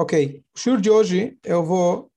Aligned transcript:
Ok, 0.00 0.42
o 0.56 0.58
shiur 0.58 0.80
de 0.80 0.90
hoje 0.90 1.38
eu 1.44 1.62
vou 1.62 2.10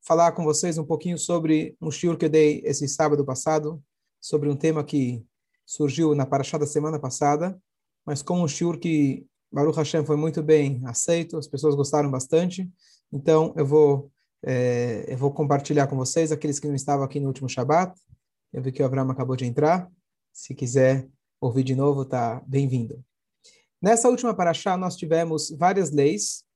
falar 0.00 0.32
com 0.32 0.44
vocês 0.44 0.78
um 0.78 0.84
pouquinho 0.84 1.18
sobre 1.18 1.76
um 1.78 1.90
shiur 1.90 2.16
que 2.16 2.24
eu 2.24 2.30
dei 2.30 2.62
esse 2.64 2.88
sábado 2.88 3.22
passado, 3.22 3.84
sobre 4.18 4.48
um 4.48 4.56
tema 4.56 4.82
que 4.82 5.22
surgiu 5.66 6.14
na 6.14 6.24
paraxá 6.24 6.56
da 6.56 6.66
semana 6.66 6.98
passada, 6.98 7.60
mas 8.06 8.22
como 8.22 8.42
um 8.42 8.48
shiur 8.48 8.78
que 8.78 9.26
Baruch 9.52 9.76
Hashem 9.76 10.06
foi 10.06 10.16
muito 10.16 10.42
bem 10.42 10.80
aceito, 10.86 11.36
as 11.36 11.46
pessoas 11.46 11.74
gostaram 11.74 12.10
bastante, 12.10 12.66
então 13.12 13.52
eu 13.58 13.66
vou 13.66 14.10
é, 14.42 15.04
eu 15.06 15.18
vou 15.18 15.34
compartilhar 15.34 15.88
com 15.88 15.96
vocês, 15.96 16.32
aqueles 16.32 16.58
que 16.58 16.66
não 16.66 16.74
estavam 16.74 17.04
aqui 17.04 17.20
no 17.20 17.26
último 17.26 17.46
Shabat, 17.46 17.94
eu 18.54 18.62
vi 18.62 18.72
que 18.72 18.82
o 18.82 18.86
Abraão 18.86 19.10
acabou 19.10 19.36
de 19.36 19.44
entrar, 19.44 19.86
se 20.32 20.54
quiser 20.54 21.06
ouvir 21.38 21.62
de 21.62 21.74
novo, 21.74 22.06
tá 22.06 22.42
bem-vindo. 22.46 23.04
Nessa 23.82 24.08
última 24.08 24.32
paraxá 24.32 24.78
nós 24.78 24.96
tivemos 24.96 25.50
várias 25.50 25.90
leis, 25.90 26.50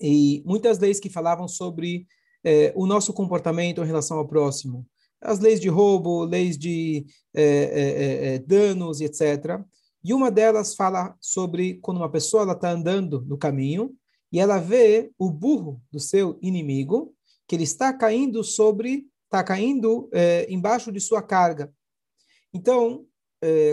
e 0.00 0.42
muitas 0.46 0.78
leis 0.78 1.00
que 1.00 1.10
falavam 1.10 1.48
sobre 1.48 2.06
é, 2.44 2.72
o 2.76 2.86
nosso 2.86 3.12
comportamento 3.12 3.82
em 3.82 3.86
relação 3.86 4.18
ao 4.18 4.26
próximo. 4.26 4.86
As 5.20 5.40
leis 5.40 5.60
de 5.60 5.68
roubo, 5.68 6.24
leis 6.24 6.56
de 6.56 7.04
é, 7.34 8.34
é, 8.34 8.38
danos, 8.38 9.00
etc. 9.00 9.60
E 10.04 10.14
uma 10.14 10.30
delas 10.30 10.74
fala 10.74 11.16
sobre 11.20 11.74
quando 11.80 11.96
uma 11.96 12.10
pessoa 12.10 12.50
está 12.52 12.70
andando 12.70 13.22
no 13.22 13.36
caminho 13.36 13.94
e 14.30 14.38
ela 14.38 14.58
vê 14.58 15.10
o 15.18 15.30
burro 15.30 15.82
do 15.90 15.98
seu 15.98 16.38
inimigo, 16.40 17.14
que 17.48 17.56
ele 17.56 17.64
está 17.64 17.92
caindo 17.92 18.44
sobre, 18.44 19.06
está 19.24 19.42
caindo 19.42 20.08
embaixo 20.48 20.92
de 20.92 21.00
sua 21.00 21.22
carga. 21.22 21.72
Então, 22.54 23.04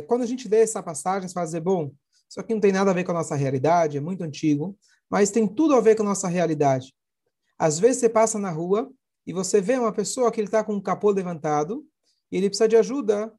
quando 0.08 0.24
a 0.24 0.26
gente 0.26 0.48
lê 0.48 0.62
essa 0.62 0.82
passagem, 0.82 1.28
você 1.28 1.34
fala 1.34 1.46
assim, 1.46 1.60
bom, 1.60 1.92
isso 2.30 2.40
aqui 2.40 2.54
não 2.54 2.62
tem 2.62 2.72
nada 2.72 2.90
a 2.90 2.94
ver 2.94 3.04
com 3.04 3.12
a 3.12 3.16
nossa 3.16 3.36
realidade, 3.36 3.98
é 3.98 4.02
muito 4.02 4.24
antigo, 4.24 4.78
mas 5.10 5.32
tem 5.32 5.48
tudo 5.48 5.76
a 5.76 5.82
ver 5.82 5.96
com 5.96 6.04
a 6.04 6.08
nossa 6.08 6.28
realidade. 6.28 6.94
Às 7.58 7.80
vezes 7.80 8.00
você 8.00 8.10
passa 8.10 8.38
na 8.38 8.50
rua 8.50 8.92
e 9.26 9.34
você 9.34 9.62
vê 9.62 9.78
uma 9.78 9.94
pessoa 9.94 10.32
que 10.32 10.40
ele 10.40 10.48
está 10.48 10.64
com 10.64 10.76
o 10.76 10.82
capô 10.82 11.12
levantado 11.12 11.86
e 12.32 12.38
ele 12.38 12.50
precisa 12.50 12.68
de 12.68 12.76
ajuda, 12.76 13.34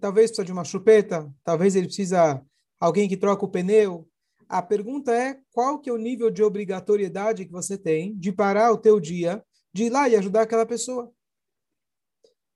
talvez 0.00 0.30
precisa 0.30 0.44
de 0.44 0.52
uma 0.52 0.64
chupeta, 0.64 1.32
talvez 1.44 1.76
ele 1.76 1.86
precisa 1.86 2.44
alguém 2.78 3.08
que 3.08 3.16
troca 3.16 3.44
o 3.44 3.50
pneu. 3.50 4.08
A 4.48 4.62
pergunta 4.62 5.12
é 5.12 5.38
qual 5.52 5.78
que 5.78 5.90
é 5.90 5.92
o 5.92 5.98
nível 5.98 6.30
de 6.30 6.42
obrigatoriedade 6.42 7.44
que 7.44 7.52
você 7.52 7.76
tem 7.76 8.16
de 8.16 8.32
parar 8.32 8.72
o 8.72 8.78
teu 8.78 8.98
dia, 8.98 9.44
de 9.72 9.84
ir 9.84 9.90
lá 9.90 10.08
e 10.08 10.16
ajudar 10.16 10.42
aquela 10.42 10.66
pessoa. 10.66 11.12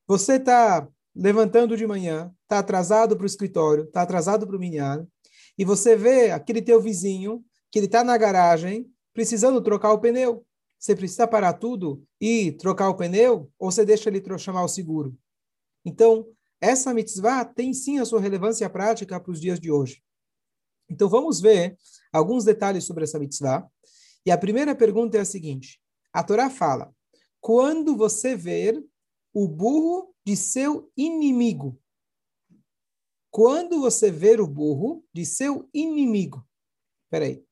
Você 0.06 0.34
está 0.34 0.88
levantando 1.14 1.76
de 1.76 1.86
manhã, 1.86 2.34
está 2.42 2.58
atrasado 2.58 3.16
para 3.16 3.22
o 3.22 3.26
escritório, 3.26 3.84
está 3.84 4.02
atrasado 4.02 4.46
para 4.46 4.56
o 4.56 4.58
minhar, 4.58 5.06
e 5.56 5.64
você 5.64 5.96
vê 5.96 6.30
aquele 6.32 6.60
teu 6.60 6.80
vizinho 6.80 7.44
que 7.74 7.80
ele 7.80 7.86
está 7.86 8.04
na 8.04 8.16
garagem 8.16 8.88
precisando 9.12 9.60
trocar 9.60 9.92
o 9.92 9.98
pneu. 9.98 10.46
Você 10.78 10.94
precisa 10.94 11.26
parar 11.26 11.54
tudo 11.54 12.06
e 12.20 12.52
trocar 12.52 12.88
o 12.88 12.94
pneu 12.94 13.50
ou 13.58 13.68
você 13.68 13.84
deixa 13.84 14.08
ele 14.08 14.22
chamar 14.38 14.62
o 14.62 14.68
seguro? 14.68 15.18
Então, 15.84 16.24
essa 16.60 16.94
mitzvah 16.94 17.44
tem 17.44 17.74
sim 17.74 17.98
a 17.98 18.04
sua 18.04 18.20
relevância 18.20 18.70
prática 18.70 19.18
para 19.18 19.32
os 19.32 19.40
dias 19.40 19.58
de 19.58 19.72
hoje. 19.72 20.00
Então, 20.88 21.08
vamos 21.08 21.40
ver 21.40 21.76
alguns 22.12 22.44
detalhes 22.44 22.84
sobre 22.84 23.02
essa 23.02 23.18
mitzvah. 23.18 23.68
E 24.24 24.30
a 24.30 24.38
primeira 24.38 24.72
pergunta 24.72 25.18
é 25.18 25.22
a 25.22 25.24
seguinte: 25.24 25.80
a 26.12 26.22
Torá 26.22 26.48
fala, 26.48 26.94
quando 27.40 27.96
você 27.96 28.36
ver 28.36 28.80
o 29.32 29.48
burro 29.48 30.14
de 30.24 30.36
seu 30.36 30.92
inimigo, 30.96 31.76
quando 33.32 33.80
você 33.80 34.12
ver 34.12 34.40
o 34.40 34.46
burro 34.46 35.04
de 35.12 35.26
seu 35.26 35.68
inimigo. 35.74 36.46
Peraí. 37.10 37.44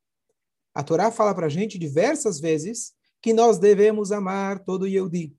A 0.74 0.82
Torá 0.82 1.10
fala 1.10 1.34
para 1.34 1.46
a 1.46 1.50
gente 1.50 1.78
diversas 1.78 2.40
vezes 2.40 2.94
que 3.20 3.32
nós 3.32 3.58
devemos 3.58 4.10
amar 4.10 4.60
todo 4.60 4.86
Yehudi. 4.86 5.36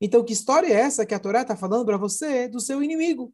Então, 0.00 0.24
que 0.24 0.32
história 0.32 0.66
é 0.66 0.72
essa 0.72 1.04
que 1.04 1.14
a 1.14 1.18
Torá 1.18 1.42
está 1.42 1.54
falando 1.56 1.84
para 1.84 1.96
você 1.96 2.48
do 2.48 2.60
seu 2.60 2.82
inimigo? 2.82 3.32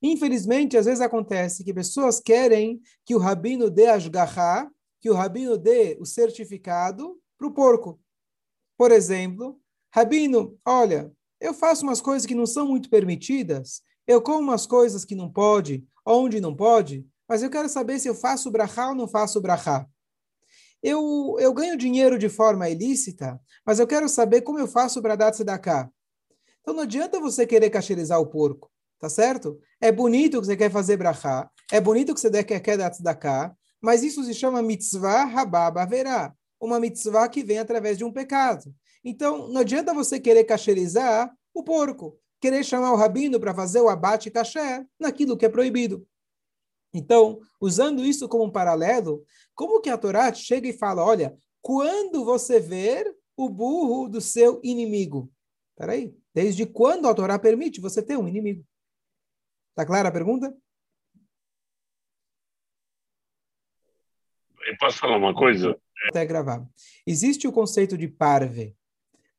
Infelizmente, 0.00 0.76
às 0.76 0.86
vezes 0.86 1.00
acontece 1.00 1.64
que 1.64 1.74
pessoas 1.74 2.20
querem 2.20 2.80
que 3.04 3.14
o 3.14 3.18
rabino 3.18 3.70
dê 3.70 3.86
asgarra, 3.86 4.70
que 5.00 5.10
o 5.10 5.14
rabino 5.14 5.58
dê 5.58 5.96
o 6.00 6.06
certificado 6.06 7.18
para 7.36 7.46
o 7.46 7.52
porco. 7.52 8.00
Por 8.78 8.92
exemplo, 8.92 9.60
rabino, 9.92 10.58
olha, 10.64 11.12
eu 11.40 11.52
faço 11.52 11.82
umas 11.82 12.00
coisas 12.00 12.26
que 12.26 12.34
não 12.34 12.46
são 12.46 12.68
muito 12.68 12.88
permitidas, 12.88 13.82
eu 14.06 14.22
como 14.22 14.40
umas 14.40 14.66
coisas 14.66 15.04
que 15.04 15.14
não 15.14 15.30
pode, 15.30 15.84
onde 16.04 16.40
não 16.40 16.54
pode, 16.54 17.06
mas 17.28 17.42
eu 17.42 17.50
quero 17.50 17.68
saber 17.68 17.98
se 17.98 18.08
eu 18.08 18.14
faço 18.14 18.50
brachá 18.50 18.88
ou 18.88 18.94
não 18.94 19.08
faço 19.08 19.40
brachá 19.40 19.86
eu, 20.82 21.36
eu 21.38 21.52
ganho 21.52 21.76
dinheiro 21.76 22.18
de 22.18 22.28
forma 22.28 22.68
ilícita, 22.68 23.40
mas 23.64 23.78
eu 23.78 23.86
quero 23.86 24.08
saber 24.08 24.42
como 24.42 24.58
eu 24.58 24.68
faço 24.68 25.00
para 25.02 25.16
dar 25.16 25.32
tzedakah. 25.32 25.90
Então 26.60 26.74
não 26.74 26.82
adianta 26.82 27.20
você 27.20 27.46
querer 27.46 27.70
cacherizar 27.70 28.20
o 28.20 28.26
porco, 28.26 28.70
tá 28.98 29.08
certo? 29.08 29.58
É 29.80 29.90
bonito 29.90 30.40
que 30.40 30.46
você 30.46 30.56
quer 30.56 30.70
fazer 30.70 30.96
brachá, 30.96 31.50
é 31.70 31.80
bonito 31.80 32.14
que 32.14 32.20
você 32.20 32.44
quer, 32.44 32.60
quer 32.60 32.76
dar 32.76 32.90
tzedakah, 32.90 33.54
mas 33.80 34.02
isso 34.02 34.22
se 34.24 34.34
chama 34.34 34.62
mitzvah 34.62 35.24
rababa 35.24 35.82
haverá, 35.82 36.34
uma 36.60 36.80
mitzvah 36.80 37.28
que 37.28 37.42
vem 37.42 37.58
através 37.58 37.96
de 37.98 38.04
um 38.04 38.12
pecado. 38.12 38.74
Então 39.04 39.48
não 39.48 39.60
adianta 39.60 39.94
você 39.94 40.18
querer 40.18 40.44
cacherizar 40.44 41.32
o 41.54 41.62
porco, 41.62 42.18
querer 42.40 42.64
chamar 42.64 42.92
o 42.92 42.96
rabino 42.96 43.40
para 43.40 43.54
fazer 43.54 43.80
o 43.80 43.88
abate 43.88 44.30
kasher 44.30 44.86
naquilo 44.98 45.36
que 45.36 45.46
é 45.46 45.48
proibido. 45.48 46.06
Então, 46.92 47.38
usando 47.60 48.04
isso 48.04 48.28
como 48.28 48.44
um 48.44 48.50
paralelo, 48.50 49.22
como 49.56 49.80
que 49.80 49.88
a 49.88 49.96
Torá 49.96 50.32
chega 50.32 50.68
e 50.68 50.76
fala, 50.76 51.02
olha, 51.02 51.36
quando 51.62 52.24
você 52.24 52.60
ver 52.60 53.12
o 53.36 53.48
burro 53.48 54.06
do 54.06 54.20
seu 54.20 54.60
inimigo? 54.62 55.32
Peraí, 55.74 56.14
desde 56.32 56.66
quando 56.66 57.08
a 57.08 57.14
Torá 57.14 57.38
permite 57.38 57.80
você 57.80 58.02
ter 58.02 58.18
um 58.18 58.28
inimigo? 58.28 58.64
Tá 59.74 59.84
clara 59.84 60.10
a 60.10 60.12
pergunta? 60.12 60.54
Eu 64.66 64.76
posso 64.78 64.98
falar 64.98 65.16
uma 65.16 65.34
coisa? 65.34 65.80
Até 66.08 66.24
gravar. 66.26 66.64
Existe 67.06 67.48
o 67.48 67.52
conceito 67.52 67.96
de 67.96 68.08
parve. 68.08 68.76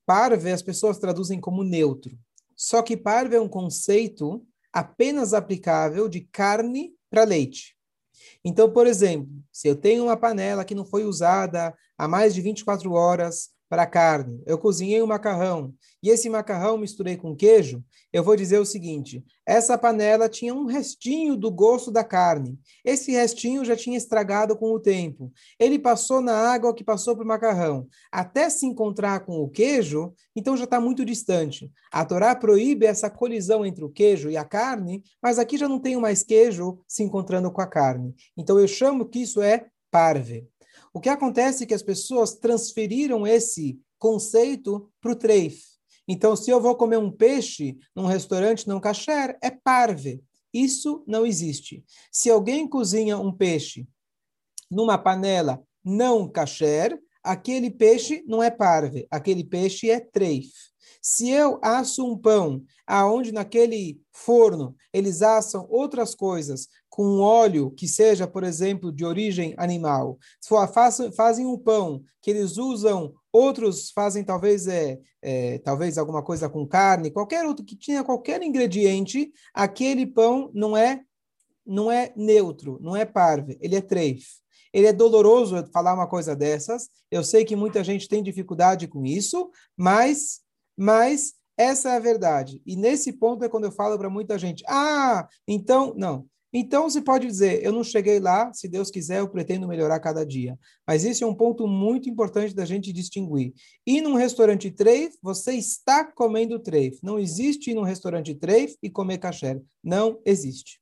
Parve 0.06 0.52
as 0.52 0.64
pessoas 0.64 0.98
traduzem 0.98 1.40
como 1.40 1.64
neutro. 1.64 2.18
Só 2.56 2.82
que 2.82 2.98
parve 2.98 3.36
é 3.36 3.42
um 3.42 3.50
conceito 3.50 4.46
apenas 4.74 5.34
aplicável 5.34 6.10
de 6.10 6.22
carne 6.22 6.96
para 7.10 7.24
leite. 7.24 7.77
Então, 8.44 8.72
por 8.72 8.88
exemplo, 8.88 9.30
se 9.52 9.68
eu 9.68 9.76
tenho 9.76 10.06
uma 10.06 10.18
panela 10.18 10.66
que 10.66 10.76
não 10.76 10.86
foi 10.86 11.06
usada 11.06 11.76
há 11.98 12.08
mais 12.08 12.34
de 12.34 12.42
24 12.42 12.92
horas 12.94 13.50
para 13.70 13.86
carne, 13.86 14.42
eu 14.46 14.58
cozinhei 14.58 15.02
um 15.02 15.08
macarrão 15.08 15.74
e 16.02 16.10
esse 16.10 16.30
macarrão 16.30 16.78
misturei 16.78 17.18
com 17.18 17.36
queijo, 17.36 17.84
eu 18.14 18.24
vou 18.24 18.36
dizer 18.36 18.60
o 18.60 18.66
seguinte: 18.66 19.24
essa 19.46 19.78
panela 19.78 20.30
tinha 20.30 20.54
um 20.54 20.66
restinho 20.66 21.36
do 21.36 21.52
gosto 21.52 21.92
da 21.92 22.04
carne. 22.04 22.58
Esse 22.86 23.12
restinho 23.12 23.66
já 23.66 23.76
tinha 23.76 23.98
estragado 23.98 24.56
com 24.56 24.72
o 24.72 24.80
tempo. 24.80 25.32
Ele 25.60 25.78
passou 25.78 26.22
na 26.22 26.34
água 26.34 26.74
que 26.74 26.84
passou 26.84 27.16
para 27.16 27.26
o 27.26 27.28
macarrão. 27.28 27.88
Até 28.12 28.50
se 28.50 28.66
encontrar 28.66 29.26
com 29.26 29.40
o 29.40 29.50
queijo, 29.50 30.14
então 30.36 30.56
já 30.56 30.64
está 30.64 30.80
muito 30.80 31.04
distante. 31.04 31.72
A 31.92 32.06
Torá 32.06 32.36
proíbe 32.36 32.86
essa 32.86 33.10
colisão 33.10 33.66
entre 33.66 33.84
o 33.84 33.90
queijo 33.90 34.30
e 34.30 34.38
a 34.38 34.46
carne, 34.46 35.04
mas 35.22 35.38
aqui 35.40 35.58
já 35.58 35.68
não 35.68 35.80
tenho 35.80 36.00
mais 36.00 36.24
queijo 36.24 36.80
se 36.88 37.04
encontrando 37.04 37.52
com 37.52 37.62
a 37.62 37.68
carne. 37.68 38.16
Então 38.38 38.60
eu 38.60 38.68
chamo 38.68 39.08
que 39.10 39.20
isso 39.20 39.42
é 39.42 39.68
parve. 39.92 40.48
O 40.94 41.00
que 41.00 41.10
acontece 41.10 41.64
é 41.64 41.68
que 41.68 41.74
as 41.74 41.84
pessoas 41.84 42.36
transferiram 42.36 43.26
esse 43.26 43.80
conceito 43.98 44.90
para 45.02 45.12
o 45.12 45.16
treif. 45.16 45.62
Então, 46.08 46.36
se 46.36 46.50
eu 46.50 46.62
vou 46.62 46.76
comer 46.76 46.98
um 46.98 47.12
peixe 47.12 47.78
num 47.96 48.06
restaurante 48.06 48.68
não 48.68 48.80
kasher, 48.80 49.38
é 49.42 49.52
parve. 49.52 50.24
Isso 50.54 51.04
não 51.06 51.26
existe. 51.26 51.84
Se 52.12 52.30
alguém 52.30 52.68
cozinha 52.68 53.18
um 53.18 53.32
peixe 53.32 53.88
numa 54.72 54.98
panela 54.98 55.62
não 55.84 56.30
kasher, 56.30 57.00
aquele 57.22 57.70
peixe 57.70 58.24
não 58.26 58.42
é 58.42 58.50
parve, 58.50 59.06
aquele 59.12 59.44
peixe 59.44 59.90
é 59.90 60.00
treif. 60.00 60.52
Se 61.02 61.30
eu 61.30 61.60
asso 61.62 62.06
um 62.06 62.18
pão 62.18 62.64
aonde 62.86 63.32
naquele 63.32 64.02
forno 64.12 64.76
eles 64.94 65.22
assam 65.22 65.68
outras 65.70 66.16
coisas 66.16 66.68
com 66.98 67.20
óleo 67.20 67.70
que 67.70 67.88
seja, 67.88 68.26
por 68.26 68.44
exemplo, 68.44 68.92
de 68.92 69.06
origem 69.06 69.54
animal, 69.56 70.18
se 70.42 70.50
for, 70.50 70.68
fazem 71.16 71.46
um 71.46 71.56
pão 71.56 72.02
que 72.20 72.32
eles 72.32 72.58
usam, 72.58 73.14
outros 73.32 73.92
fazem 73.92 74.24
talvez 74.24 74.66
é, 74.66 74.98
é, 75.22 75.60
talvez 75.60 76.00
alguma 76.00 76.24
coisa 76.24 76.50
com 76.50 76.66
carne, 76.66 77.12
qualquer 77.12 77.46
outro 77.46 77.64
que 77.64 77.76
tinha 77.76 78.04
qualquer 78.04 78.42
ingrediente, 78.42 79.32
aquele 79.54 80.08
pão 80.08 80.50
não 80.56 80.76
é 80.76 81.02
não 81.64 81.92
é 81.92 82.12
neutro, 82.16 82.80
não 82.82 82.96
é 82.96 83.06
parve, 83.06 83.60
ele 83.62 83.76
é 83.76 83.82
treif. 83.82 84.26
Ele 84.74 84.88
é 84.88 84.94
doloroso 84.94 85.68
falar 85.72 85.94
uma 85.94 86.08
coisa 86.08 86.36
dessas. 86.36 86.90
Eu 87.12 87.24
sei 87.24 87.46
que 87.46 87.56
muita 87.56 87.84
gente 87.84 88.08
tem 88.08 88.24
dificuldade 88.24 88.88
com 88.88 89.06
isso, 89.06 89.52
mas 89.78 90.42
mas 90.76 91.36
essa 91.56 91.92
é 91.92 91.98
a 91.98 92.00
verdade. 92.00 92.60
E 92.66 92.76
nesse 92.76 93.14
ponto 93.14 93.46
é 93.46 93.50
quando 93.50 93.66
eu 93.66 93.72
falo 93.72 94.00
para 94.00 94.10
muita 94.10 94.36
gente: 94.40 94.64
ah, 94.68 95.28
então, 95.48 95.94
não. 95.96 96.26
Então 96.60 96.90
você 96.90 97.00
pode 97.00 97.28
dizer, 97.28 97.64
eu 97.64 97.72
não 97.72 97.84
cheguei 97.84 98.20
lá, 98.20 98.52
se 98.52 98.68
Deus 98.68 98.90
quiser, 98.90 99.20
eu 99.20 99.30
pretendo 99.30 99.68
melhorar 99.68 100.00
cada 100.00 100.26
dia. 100.26 100.58
Mas 100.88 101.04
isso 101.04 101.24
é 101.24 101.28
um 101.28 101.36
ponto 101.36 101.68
muito 101.68 102.10
importante 102.10 102.56
da 102.56 102.66
gente 102.66 102.92
distinguir. 102.92 103.54
Ir 103.86 104.02
num 104.02 104.16
restaurante 104.16 104.72
treif, 104.72 105.16
você 105.22 105.54
está 105.54 106.04
comendo 106.04 106.58
treif. 106.58 106.98
Não 107.04 107.20
existe 107.20 107.70
ir 107.70 107.76
num 107.76 107.84
restaurante 107.84 108.34
treif 108.34 108.76
e 108.82 108.90
comer 108.90 109.20
kasher. 109.20 109.62
Não 109.84 110.20
existe. 110.26 110.82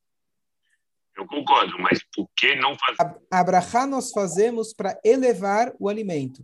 Eu 1.17 1.27
concordo, 1.27 1.77
mas 1.77 1.99
por 2.15 2.29
que 2.37 2.55
não 2.55 2.73
fazer? 2.77 3.13
Abrahá 3.29 3.85
nós 3.85 4.11
fazemos 4.11 4.73
para 4.73 4.97
elevar 5.03 5.73
o 5.77 5.89
alimento. 5.89 6.41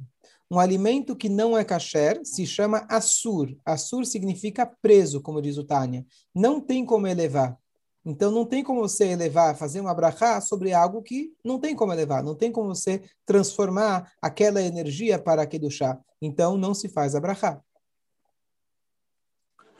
Um 0.51 0.59
alimento 0.59 1.15
que 1.15 1.29
não 1.29 1.57
é 1.57 1.63
kasher 1.63 2.19
se 2.25 2.45
chama 2.45 2.85
assur. 2.89 3.55
Assur 3.65 4.05
significa 4.05 4.65
preso, 4.65 5.21
como 5.21 5.41
diz 5.41 5.57
o 5.57 5.63
Tânia. 5.63 6.05
Não 6.35 6.59
tem 6.59 6.85
como 6.85 7.07
elevar. 7.07 7.57
Então 8.03 8.31
não 8.31 8.45
tem 8.45 8.63
como 8.63 8.81
você 8.81 9.05
elevar, 9.09 9.55
fazer 9.55 9.79
uma 9.79 9.93
brachá 9.93 10.41
sobre 10.41 10.73
algo 10.73 11.03
que 11.03 11.33
não 11.43 11.59
tem 11.59 11.75
como 11.75 11.93
elevar, 11.93 12.23
não 12.23 12.33
tem 12.33 12.51
como 12.51 12.73
você 12.73 13.01
transformar 13.25 14.11
aquela 14.21 14.61
energia 14.61 15.19
para 15.19 15.43
aquele 15.43 15.69
chá. 15.69 15.99
Então 16.19 16.57
não 16.57 16.73
se 16.73 16.89
faz 16.89 17.13
a 17.13 17.19
brachá. 17.19 17.61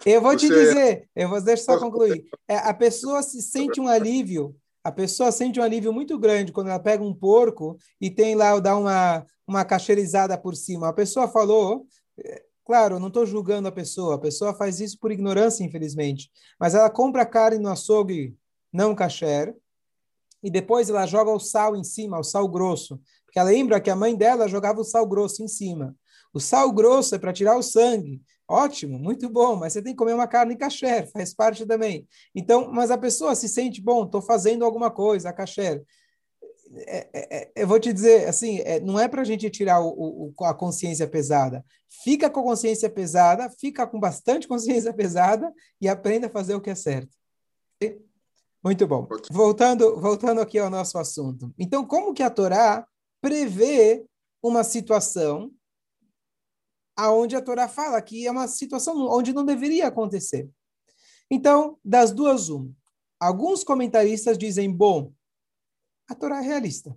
Eu 0.05 0.21
vou 0.21 0.33
você... 0.33 0.47
te 0.47 0.53
dizer, 0.53 1.09
eu 1.15 1.29
vou 1.29 1.41
deixar 1.41 1.73
só 1.73 1.79
concluir. 1.79 2.25
É, 2.47 2.57
a 2.57 2.73
pessoa 2.73 3.21
se 3.23 3.41
sente 3.41 3.79
um 3.79 3.87
alívio, 3.87 4.55
a 4.83 4.91
pessoa 4.91 5.31
sente 5.31 5.59
um 5.59 5.63
alívio 5.63 5.93
muito 5.93 6.17
grande 6.17 6.51
quando 6.51 6.67
ela 6.67 6.79
pega 6.79 7.03
um 7.03 7.13
porco 7.13 7.77
e 7.99 8.09
tem 8.09 8.35
lá, 8.35 8.59
dá 8.59 8.75
uma, 8.75 9.25
uma 9.47 9.65
cacheirizada 9.65 10.37
por 10.37 10.55
cima. 10.55 10.89
A 10.89 10.93
pessoa 10.93 11.27
falou, 11.27 11.85
Claro, 12.65 12.95
eu 12.95 12.99
não 12.99 13.07
estou 13.07 13.25
julgando 13.25 13.67
a 13.67 13.71
pessoa, 13.71 14.15
a 14.15 14.19
pessoa 14.19 14.53
faz 14.53 14.79
isso 14.79 14.97
por 14.99 15.11
ignorância, 15.11 15.63
infelizmente. 15.63 16.31
Mas 16.59 16.75
ela 16.75 16.89
compra 16.89 17.25
carne 17.25 17.57
no 17.57 17.69
açougue 17.69 18.35
não 18.71 18.95
kasher 18.95 19.55
e 20.43 20.49
depois 20.49 20.89
ela 20.89 21.05
joga 21.05 21.31
o 21.31 21.39
sal 21.39 21.75
em 21.75 21.83
cima, 21.83 22.19
o 22.19 22.23
sal 22.23 22.47
grosso. 22.47 22.99
Porque 23.25 23.39
ela 23.39 23.49
lembra 23.49 23.79
que 23.79 23.89
a 23.89 23.95
mãe 23.95 24.15
dela 24.15 24.47
jogava 24.47 24.81
o 24.81 24.83
sal 24.83 25.05
grosso 25.07 25.43
em 25.43 25.47
cima. 25.47 25.95
O 26.33 26.39
sal 26.39 26.71
grosso 26.71 27.15
é 27.15 27.19
para 27.19 27.33
tirar 27.33 27.57
o 27.57 27.63
sangue. 27.63 28.21
Ótimo, 28.47 28.99
muito 28.99 29.29
bom, 29.29 29.55
mas 29.55 29.73
você 29.73 29.81
tem 29.81 29.93
que 29.93 29.97
comer 29.97 30.13
uma 30.13 30.27
carne 30.27 30.57
kasher, 30.57 31.09
faz 31.09 31.33
parte 31.33 31.65
também. 31.65 32.05
Então, 32.35 32.69
mas 32.69 32.91
a 32.91 32.97
pessoa 32.97 33.33
se 33.33 33.47
sente, 33.47 33.81
bom, 33.81 34.03
estou 34.03 34.21
fazendo 34.21 34.65
alguma 34.65 34.91
coisa, 34.91 35.31
kasher. 35.31 35.81
É, 36.73 37.09
é, 37.13 37.37
é, 37.37 37.51
eu 37.55 37.67
vou 37.67 37.79
te 37.79 37.91
dizer, 37.91 38.27
assim, 38.27 38.59
é, 38.59 38.79
não 38.79 38.99
é 38.99 39.07
para 39.07 39.21
a 39.21 39.25
gente 39.25 39.49
tirar 39.49 39.81
o, 39.81 40.33
o, 40.37 40.45
a 40.45 40.53
consciência 40.53 41.07
pesada. 41.07 41.65
Fica 42.03 42.29
com 42.29 42.39
a 42.39 42.43
consciência 42.43 42.89
pesada, 42.89 43.49
fica 43.49 43.85
com 43.85 43.99
bastante 43.99 44.47
consciência 44.47 44.93
pesada 44.93 45.53
e 45.79 45.87
aprenda 45.87 46.27
a 46.27 46.29
fazer 46.31 46.55
o 46.55 46.61
que 46.61 46.69
é 46.69 46.75
certo. 46.75 47.15
Muito 48.63 48.85
bom. 48.85 49.07
Voltando, 49.31 49.99
voltando 49.99 50.39
aqui 50.39 50.59
ao 50.59 50.69
nosso 50.69 50.97
assunto. 50.97 51.51
Então, 51.57 51.83
como 51.85 52.13
que 52.13 52.21
a 52.21 52.29
Torá 52.29 52.85
prevê 53.19 54.05
uma 54.41 54.63
situação 54.63 55.51
aonde 56.95 57.35
a 57.35 57.41
Torá 57.41 57.67
fala 57.67 58.01
que 58.01 58.27
é 58.27 58.31
uma 58.31 58.47
situação 58.47 59.07
onde 59.09 59.33
não 59.33 59.43
deveria 59.43 59.87
acontecer? 59.87 60.47
Então, 61.29 61.79
das 61.83 62.11
duas, 62.11 62.49
uma. 62.49 62.71
Alguns 63.19 63.63
comentaristas 63.63 64.37
dizem, 64.37 64.71
bom, 64.71 65.11
a 66.07 66.15
Torá 66.15 66.39
é 66.39 66.41
realista. 66.41 66.95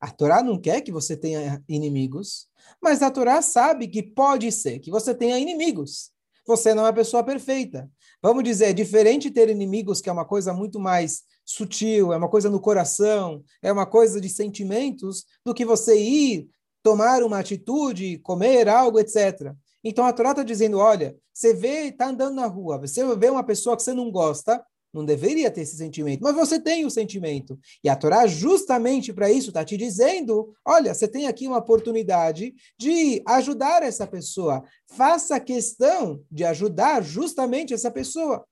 A 0.00 0.10
Torá 0.10 0.42
não 0.42 0.58
quer 0.58 0.80
que 0.80 0.90
você 0.90 1.16
tenha 1.16 1.62
inimigos, 1.68 2.48
mas 2.82 3.02
a 3.02 3.10
Torá 3.10 3.42
sabe 3.42 3.86
que 3.86 4.02
pode 4.02 4.50
ser 4.50 4.78
que 4.78 4.90
você 4.90 5.14
tenha 5.14 5.38
inimigos. 5.38 6.10
Você 6.46 6.74
não 6.74 6.84
é 6.84 6.86
uma 6.86 6.92
pessoa 6.92 7.22
perfeita. 7.22 7.88
Vamos 8.22 8.42
dizer, 8.42 8.66
é 8.66 8.72
diferente 8.72 9.30
ter 9.30 9.48
inimigos, 9.48 10.00
que 10.00 10.08
é 10.08 10.12
uma 10.12 10.24
coisa 10.24 10.52
muito 10.52 10.80
mais 10.80 11.22
sutil, 11.44 12.12
é 12.12 12.16
uma 12.16 12.28
coisa 12.28 12.48
no 12.48 12.60
coração, 12.60 13.42
é 13.62 13.70
uma 13.70 13.86
coisa 13.86 14.20
de 14.20 14.28
sentimentos, 14.28 15.26
do 15.44 15.54
que 15.54 15.64
você 15.64 15.98
ir 16.00 16.48
tomar 16.82 17.22
uma 17.22 17.38
atitude, 17.38 18.18
comer 18.18 18.68
algo, 18.68 18.98
etc. 18.98 19.54
Então 19.84 20.04
a 20.04 20.12
Torá 20.12 20.30
está 20.30 20.42
dizendo: 20.42 20.78
olha, 20.78 21.16
você 21.32 21.54
vê, 21.54 21.88
está 21.88 22.08
andando 22.08 22.34
na 22.34 22.46
rua, 22.46 22.78
você 22.78 23.04
vê 23.16 23.30
uma 23.30 23.44
pessoa 23.44 23.76
que 23.76 23.82
você 23.82 23.92
não 23.92 24.10
gosta, 24.10 24.64
não 24.92 25.04
deveria 25.04 25.50
ter 25.50 25.62
esse 25.62 25.76
sentimento, 25.76 26.22
mas 26.22 26.34
você 26.34 26.58
tem 26.60 26.84
o 26.84 26.90
sentimento. 26.90 27.58
E 27.82 27.88
a 27.88 27.96
Torá, 27.96 28.26
justamente 28.26 29.12
para 29.12 29.30
isso, 29.30 29.48
está 29.48 29.64
te 29.64 29.76
dizendo: 29.76 30.52
olha, 30.64 30.92
você 30.92 31.06
tem 31.06 31.26
aqui 31.26 31.46
uma 31.46 31.58
oportunidade 31.58 32.54
de 32.78 33.22
ajudar 33.26 33.82
essa 33.82 34.06
pessoa. 34.06 34.62
Faça 34.86 35.38
questão 35.38 36.24
de 36.30 36.44
ajudar 36.44 37.02
justamente 37.02 37.72
essa 37.72 37.90
pessoa. 37.90 38.44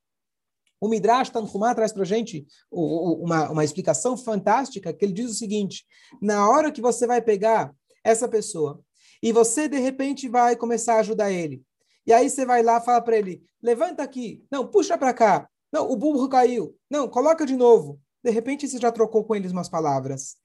O 0.81 0.89
Midrash 0.89 1.31
Tanhumá 1.31 1.75
traz 1.75 1.93
para 1.93 2.03
a 2.03 2.07
gente 2.07 2.47
uma, 2.71 3.51
uma 3.51 3.65
explicação 3.65 4.17
fantástica, 4.17 4.93
que 4.93 5.05
ele 5.05 5.13
diz 5.13 5.31
o 5.31 5.35
seguinte: 5.35 5.85
na 6.23 6.49
hora 6.49 6.71
que 6.71 6.81
você 6.81 7.07
vai 7.07 7.21
pegar 7.21 7.75
essa 8.05 8.29
pessoa 8.29 8.81
e 9.21 9.33
você, 9.33 9.69
de 9.69 9.79
repente, 9.79 10.29
vai 10.29 10.55
começar 10.55 10.95
a 10.95 11.01
ajudar 11.01 11.33
ele, 11.33 11.63
e 12.07 12.13
aí 12.13 12.31
você 12.31 12.47
vai 12.47 12.63
lá 12.63 12.79
e 12.79 12.85
fala 12.85 13.03
para 13.03 13.19
ele: 13.19 13.43
levanta 13.61 14.05
aqui, 14.05 14.45
não, 14.51 14.67
puxa 14.67 14.97
para 14.97 15.13
cá, 15.13 15.49
não, 15.73 15.91
o 15.91 15.97
burro 15.97 16.29
caiu. 16.29 16.77
Não, 16.91 17.09
coloca 17.09 17.45
de 17.45 17.57
novo. 17.57 18.01
De 18.23 18.31
repente 18.31 18.67
você 18.67 18.79
já 18.79 18.91
trocou 18.91 19.25
com 19.25 19.35
eles 19.35 19.53
umas 19.53 19.69
palavras. 19.69 20.37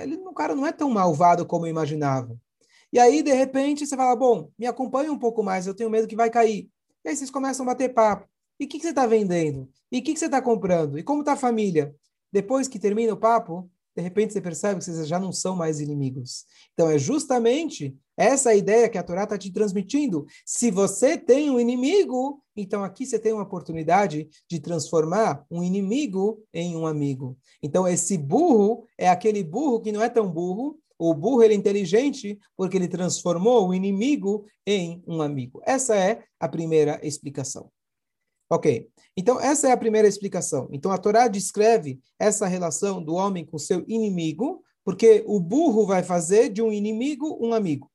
Ele, 0.00 0.16
o 0.16 0.32
cara 0.32 0.54
não 0.54 0.66
é 0.66 0.72
tão 0.72 0.90
malvado 0.90 1.44
como 1.44 1.66
eu 1.66 1.70
imaginava. 1.70 2.38
E 2.92 2.98
aí, 2.98 3.22
de 3.22 3.32
repente, 3.32 3.86
você 3.86 3.96
fala: 3.96 4.16
Bom, 4.16 4.50
me 4.58 4.66
acompanha 4.66 5.12
um 5.12 5.18
pouco 5.18 5.42
mais, 5.42 5.66
eu 5.66 5.74
tenho 5.74 5.90
medo 5.90 6.08
que 6.08 6.16
vai 6.16 6.30
cair. 6.30 6.70
E 7.04 7.08
aí 7.08 7.16
vocês 7.16 7.30
começam 7.30 7.64
a 7.64 7.68
bater 7.68 7.92
papo. 7.92 8.28
E 8.58 8.64
o 8.64 8.68
que, 8.68 8.78
que, 8.78 8.82
você 8.82 8.90
está 8.90 9.06
vendendo? 9.06 9.68
E 9.90 9.98
o 9.98 10.02
que, 10.02 10.12
que, 10.12 10.18
você 10.18 10.26
está 10.26 10.42
comprando? 10.42 10.98
E 10.98 11.02
como 11.02 11.20
está 11.20 11.32
a 11.32 11.36
família? 11.36 11.94
Depois 12.30 12.68
que 12.68 12.78
termina 12.78 13.12
o 13.12 13.16
papo, 13.16 13.70
de 13.96 14.02
repente 14.02 14.32
você 14.32 14.40
percebe 14.40 14.78
que 14.78 14.84
vocês 14.84 15.06
já 15.06 15.18
não 15.18 15.32
são 15.32 15.56
mais 15.56 15.80
inimigos. 15.80 16.44
Então 16.72 16.90
é 16.90 16.98
justamente 16.98 17.96
essa 18.16 18.54
ideia 18.54 18.88
que 18.88 18.98
a 18.98 19.02
Torá 19.02 19.24
está 19.24 19.36
te 19.36 19.50
transmitindo. 19.50 20.26
Se 20.44 20.70
você 20.70 21.16
tem 21.16 21.50
um 21.50 21.58
inimigo, 21.58 22.42
então 22.56 22.84
aqui 22.84 23.06
você 23.06 23.18
tem 23.18 23.32
uma 23.32 23.42
oportunidade 23.42 24.28
de 24.48 24.60
transformar 24.60 25.44
um 25.50 25.62
inimigo 25.62 26.42
em 26.52 26.76
um 26.76 26.86
amigo. 26.86 27.36
Então 27.62 27.88
esse 27.88 28.16
burro 28.16 28.84
é 28.98 29.08
aquele 29.08 29.42
burro 29.42 29.80
que 29.80 29.92
não 29.92 30.02
é 30.02 30.08
tão 30.08 30.30
burro, 30.30 30.78
o 30.98 31.14
burro 31.14 31.42
ele 31.42 31.54
é 31.54 31.56
inteligente 31.56 32.38
porque 32.54 32.76
ele 32.76 32.86
transformou 32.86 33.68
o 33.68 33.74
inimigo 33.74 34.44
em 34.66 35.02
um 35.06 35.22
amigo. 35.22 35.62
Essa 35.64 35.96
é 35.96 36.22
a 36.38 36.46
primeira 36.46 37.00
explicação. 37.02 37.70
Ok, 38.52 38.90
então 39.16 39.40
essa 39.40 39.68
é 39.68 39.72
a 39.72 39.76
primeira 39.76 40.08
explicação. 40.08 40.68
Então 40.72 40.90
a 40.90 40.98
Torá 40.98 41.28
descreve 41.28 42.00
essa 42.18 42.48
relação 42.48 43.02
do 43.02 43.14
homem 43.14 43.46
com 43.46 43.56
seu 43.58 43.84
inimigo, 43.86 44.64
porque 44.84 45.22
o 45.24 45.38
burro 45.38 45.86
vai 45.86 46.02
fazer 46.02 46.48
de 46.48 46.60
um 46.60 46.72
inimigo 46.72 47.38
um 47.40 47.54
amigo. 47.54 47.88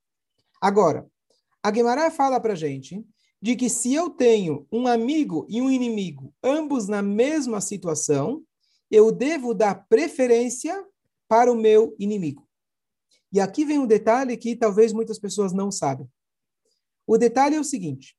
Agora, 0.62 1.06
a 1.62 1.70
Guimarães 1.70 2.16
fala 2.16 2.40
para 2.40 2.56
gente 2.56 3.06
de 3.42 3.56
que 3.56 3.70
se 3.70 3.94
eu 3.94 4.10
tenho 4.10 4.66
um 4.72 4.88
amigo 4.88 5.46
e 5.50 5.62
um 5.62 5.70
inimigo, 5.70 6.34
ambos 6.42 6.88
na 6.88 7.02
mesma 7.02 7.60
situação, 7.60 8.42
eu 8.90 9.12
devo 9.12 9.54
dar 9.54 9.86
preferência 9.90 10.84
para 11.28 11.52
o 11.52 11.56
meu 11.56 11.94
inimigo. 12.00 12.48
E 13.32 13.42
aqui 13.42 13.66
vem 13.66 13.78
um 13.78 13.86
detalhe 13.86 14.38
que 14.38 14.56
talvez 14.56 14.94
muitas 14.94 15.20
pessoas 15.20 15.52
não 15.52 15.70
sabem. 15.70 16.08
O 17.06 17.18
detalhe 17.18 17.56
é 17.56 17.60
o 17.60 17.64
seguinte: 17.64 18.16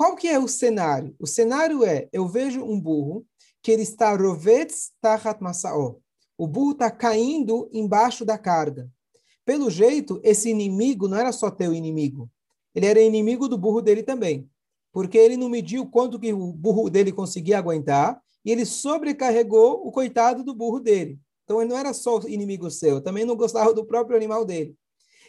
qual 0.00 0.16
que 0.16 0.28
é 0.28 0.38
o 0.38 0.48
cenário? 0.48 1.14
O 1.18 1.26
cenário 1.26 1.84
é, 1.84 2.08
eu 2.10 2.26
vejo 2.26 2.64
um 2.64 2.80
burro 2.80 3.22
que 3.62 3.70
ele 3.70 3.82
está 3.82 4.16
rovetz 4.16 4.92
tachat 4.98 5.42
masao. 5.42 6.00
O 6.38 6.46
burro 6.46 6.70
está 6.70 6.90
caindo 6.90 7.68
embaixo 7.70 8.24
da 8.24 8.38
carga. 8.38 8.90
Pelo 9.44 9.68
jeito, 9.68 10.18
esse 10.24 10.48
inimigo 10.48 11.06
não 11.06 11.18
era 11.18 11.32
só 11.32 11.50
teu 11.50 11.74
inimigo. 11.74 12.30
Ele 12.74 12.86
era 12.86 12.98
inimigo 12.98 13.46
do 13.46 13.58
burro 13.58 13.82
dele 13.82 14.02
também. 14.02 14.48
Porque 14.90 15.18
ele 15.18 15.36
não 15.36 15.50
mediu 15.50 15.84
quanto 15.84 16.18
que 16.18 16.32
o 16.32 16.50
burro 16.50 16.88
dele 16.88 17.12
conseguia 17.12 17.58
aguentar 17.58 18.22
e 18.42 18.50
ele 18.50 18.64
sobrecarregou 18.64 19.86
o 19.86 19.92
coitado 19.92 20.42
do 20.42 20.54
burro 20.54 20.80
dele. 20.80 21.18
Então 21.44 21.60
ele 21.60 21.68
não 21.68 21.76
era 21.76 21.92
só 21.92 22.20
inimigo 22.20 22.70
seu, 22.70 23.02
também 23.02 23.26
não 23.26 23.36
gostava 23.36 23.74
do 23.74 23.84
próprio 23.84 24.16
animal 24.16 24.46
dele. 24.46 24.74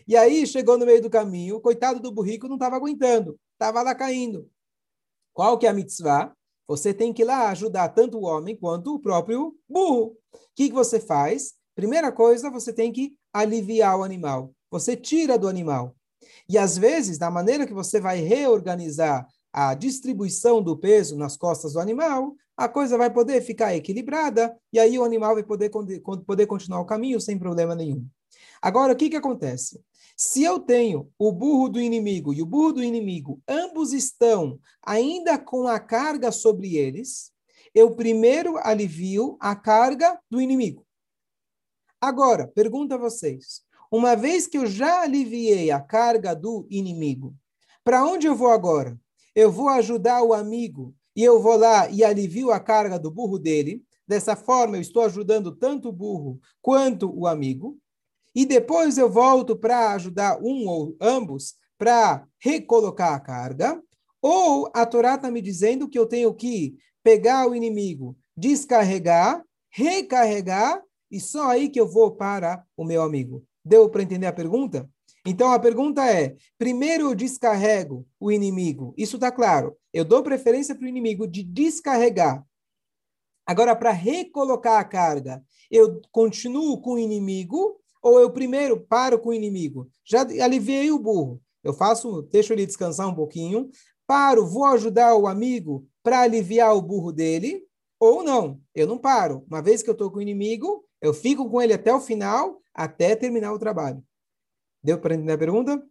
E 0.07 0.15
aí 0.15 0.47
chegou 0.47 0.77
no 0.77 0.85
meio 0.85 1.01
do 1.01 1.09
caminho, 1.09 1.57
o 1.57 1.61
coitado 1.61 1.99
do 1.99 2.09
burrico 2.09 2.47
não 2.47 2.55
estava 2.55 2.77
aguentando, 2.77 3.37
estava 3.53 3.81
lá 3.81 3.93
caindo. 3.93 4.49
Qual 5.33 5.57
que 5.57 5.65
é 5.65 5.69
a 5.69 5.73
mitzvah? 5.73 6.33
Você 6.67 6.93
tem 6.93 7.11
que 7.11 7.21
ir 7.21 7.25
lá 7.25 7.49
ajudar 7.49 7.89
tanto 7.89 8.17
o 8.17 8.23
homem 8.23 8.55
quanto 8.55 8.95
o 8.95 8.99
próprio 8.99 9.55
burro. 9.67 10.17
O 10.33 10.37
que, 10.55 10.69
que 10.69 10.73
você 10.73 10.99
faz? 10.99 11.53
Primeira 11.75 12.11
coisa, 12.11 12.49
você 12.49 12.71
tem 12.71 12.91
que 12.91 13.13
aliviar 13.33 13.97
o 13.97 14.03
animal. 14.03 14.53
Você 14.69 14.95
tira 14.95 15.37
do 15.37 15.47
animal. 15.47 15.95
E 16.47 16.57
às 16.57 16.77
vezes, 16.77 17.17
da 17.17 17.29
maneira 17.29 17.65
que 17.65 17.73
você 17.73 17.99
vai 17.99 18.19
reorganizar 18.19 19.27
a 19.51 19.73
distribuição 19.73 20.61
do 20.61 20.77
peso 20.77 21.17
nas 21.17 21.35
costas 21.35 21.73
do 21.73 21.79
animal, 21.79 22.35
a 22.55 22.69
coisa 22.69 22.97
vai 22.97 23.09
poder 23.09 23.41
ficar 23.41 23.75
equilibrada 23.75 24.55
e 24.71 24.79
aí 24.79 24.97
o 24.97 25.03
animal 25.03 25.33
vai 25.33 25.43
poder, 25.43 25.69
poder 25.69 26.45
continuar 26.45 26.79
o 26.79 26.85
caminho 26.85 27.19
sem 27.19 27.37
problema 27.37 27.75
nenhum. 27.75 28.05
Agora, 28.61 28.93
o 28.93 28.95
que, 28.95 29.09
que 29.09 29.15
acontece? 29.15 29.81
Se 30.15 30.43
eu 30.43 30.59
tenho 30.59 31.11
o 31.17 31.31
burro 31.31 31.69
do 31.69 31.79
inimigo 31.79 32.33
e 32.33 32.41
o 32.41 32.45
burro 32.45 32.73
do 32.73 32.83
inimigo, 32.83 33.41
ambos 33.47 33.93
estão 33.93 34.59
ainda 34.85 35.37
com 35.37 35.67
a 35.67 35.79
carga 35.79 36.31
sobre 36.31 36.75
eles, 36.75 37.31
eu 37.73 37.95
primeiro 37.95 38.57
alivio 38.57 39.37
a 39.39 39.55
carga 39.55 40.19
do 40.29 40.41
inimigo. 40.41 40.85
Agora, 41.99 42.47
pergunto 42.47 42.93
a 42.93 42.97
vocês: 42.97 43.61
uma 43.91 44.15
vez 44.15 44.47
que 44.47 44.57
eu 44.57 44.65
já 44.65 45.01
aliviei 45.01 45.71
a 45.71 45.79
carga 45.79 46.35
do 46.35 46.65
inimigo, 46.69 47.35
para 47.83 48.05
onde 48.05 48.27
eu 48.27 48.35
vou 48.35 48.49
agora? 48.49 48.99
Eu 49.35 49.51
vou 49.51 49.69
ajudar 49.69 50.23
o 50.23 50.33
amigo 50.33 50.93
e 51.15 51.23
eu 51.23 51.41
vou 51.41 51.55
lá 51.55 51.89
e 51.89 52.03
alivio 52.03 52.51
a 52.51 52.59
carga 52.59 52.99
do 52.99 53.11
burro 53.11 53.39
dele. 53.39 53.83
Dessa 54.07 54.35
forma, 54.35 54.77
eu 54.77 54.81
estou 54.81 55.03
ajudando 55.03 55.55
tanto 55.55 55.89
o 55.89 55.93
burro 55.93 56.39
quanto 56.61 57.09
o 57.17 57.27
amigo. 57.27 57.77
E 58.33 58.45
depois 58.45 58.97
eu 58.97 59.09
volto 59.09 59.55
para 59.55 59.91
ajudar 59.93 60.39
um 60.41 60.67
ou 60.67 60.95
ambos 61.01 61.55
para 61.77 62.25
recolocar 62.39 63.13
a 63.13 63.19
carga. 63.19 63.81
Ou 64.21 64.69
a 64.73 64.85
Torá 64.85 65.15
está 65.15 65.31
me 65.31 65.41
dizendo 65.41 65.89
que 65.89 65.97
eu 65.97 66.05
tenho 66.05 66.33
que 66.33 66.75
pegar 67.03 67.47
o 67.47 67.55
inimigo, 67.55 68.15
descarregar, 68.37 69.43
recarregar, 69.69 70.81
e 71.09 71.19
só 71.19 71.49
aí 71.49 71.69
que 71.69 71.79
eu 71.79 71.87
vou 71.87 72.11
para 72.11 72.63
o 72.77 72.85
meu 72.85 73.01
amigo. 73.01 73.43
Deu 73.65 73.89
para 73.89 74.03
entender 74.03 74.27
a 74.27 74.33
pergunta? 74.33 74.89
Então 75.25 75.51
a 75.51 75.59
pergunta 75.59 76.05
é: 76.05 76.35
primeiro 76.57 77.09
eu 77.09 77.15
descarrego 77.15 78.07
o 78.19 78.31
inimigo, 78.31 78.93
isso 78.97 79.17
está 79.17 79.31
claro. 79.31 79.75
Eu 79.93 80.05
dou 80.05 80.23
preferência 80.23 80.75
para 80.75 80.85
o 80.85 80.87
inimigo 80.87 81.27
de 81.27 81.43
descarregar. 81.43 82.45
Agora, 83.45 83.75
para 83.75 83.91
recolocar 83.91 84.79
a 84.79 84.83
carga, 84.83 85.43
eu 85.69 86.01
continuo 86.11 86.79
com 86.79 86.93
o 86.93 86.99
inimigo 86.99 87.80
ou 88.01 88.19
eu 88.19 88.31
primeiro 88.31 88.79
paro 88.79 89.19
com 89.19 89.29
o 89.29 89.33
inimigo? 89.33 89.89
Já 90.03 90.21
aliviei 90.21 90.91
o 90.91 90.99
burro. 90.99 91.41
Eu 91.63 91.73
faço, 91.73 92.23
deixo 92.23 92.53
ele 92.53 92.65
descansar 92.65 93.07
um 93.07 93.15
pouquinho, 93.15 93.69
paro, 94.07 94.47
vou 94.47 94.65
ajudar 94.65 95.15
o 95.15 95.27
amigo 95.27 95.87
para 96.01 96.21
aliviar 96.21 96.75
o 96.75 96.81
burro 96.81 97.11
dele, 97.11 97.63
ou 97.99 98.23
não, 98.23 98.59
eu 98.73 98.87
não 98.87 98.97
paro. 98.97 99.45
Uma 99.47 99.61
vez 99.61 99.83
que 99.83 99.89
eu 99.89 99.93
estou 99.93 100.09
com 100.09 100.17
o 100.17 100.21
inimigo, 100.21 100.83
eu 100.99 101.13
fico 101.13 101.49
com 101.49 101.61
ele 101.61 101.73
até 101.73 101.93
o 101.93 102.01
final, 102.01 102.61
até 102.73 103.15
terminar 103.15 103.53
o 103.53 103.59
trabalho. 103.59 104.03
Deu 104.83 104.99
para 104.99 105.13
entender 105.13 105.33
a 105.33 105.37
pergunta? 105.37 105.87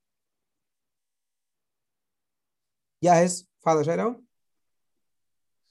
Yahes, 3.02 3.46
fala, 3.62 3.84
Jairão. 3.84 4.22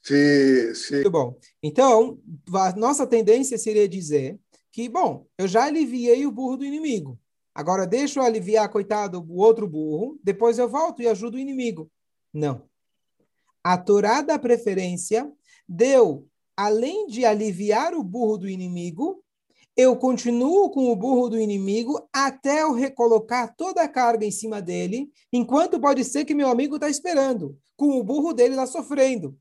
Sim, 0.02 0.74
sim. 0.74 0.94
Muito 0.94 1.10
bom. 1.10 1.38
Então, 1.62 2.18
a 2.54 2.74
nossa 2.74 3.06
tendência 3.06 3.58
seria 3.58 3.86
dizer 3.86 4.40
que, 4.72 4.88
bom, 4.88 5.26
eu 5.36 5.48
já 5.48 5.64
aliviei 5.64 6.26
o 6.26 6.32
burro 6.32 6.56
do 6.56 6.64
inimigo. 6.64 7.18
Agora 7.54 7.86
deixa 7.86 8.20
eu 8.20 8.24
aliviar, 8.24 8.68
coitado, 8.70 9.24
o 9.28 9.36
outro 9.38 9.66
burro, 9.66 10.18
depois 10.22 10.58
eu 10.58 10.68
volto 10.68 11.02
e 11.02 11.08
ajudo 11.08 11.34
o 11.36 11.40
inimigo. 11.40 11.90
Não. 12.32 12.68
A 13.62 13.76
Torá 13.76 14.22
da 14.22 14.38
preferência 14.38 15.30
deu, 15.68 16.26
além 16.56 17.06
de 17.06 17.24
aliviar 17.24 17.94
o 17.94 18.02
burro 18.02 18.38
do 18.38 18.48
inimigo, 18.48 19.22
eu 19.76 19.96
continuo 19.96 20.70
com 20.70 20.90
o 20.90 20.96
burro 20.96 21.28
do 21.28 21.40
inimigo 21.40 22.08
até 22.12 22.62
eu 22.62 22.72
recolocar 22.72 23.54
toda 23.56 23.82
a 23.82 23.88
carga 23.88 24.24
em 24.24 24.30
cima 24.30 24.60
dele, 24.60 25.10
enquanto 25.32 25.80
pode 25.80 26.04
ser 26.04 26.24
que 26.24 26.34
meu 26.34 26.48
amigo 26.48 26.76
está 26.76 26.88
esperando, 26.88 27.58
com 27.76 27.98
o 27.98 28.04
burro 28.04 28.32
dele 28.32 28.54
lá 28.54 28.66
sofrendo. 28.66 29.38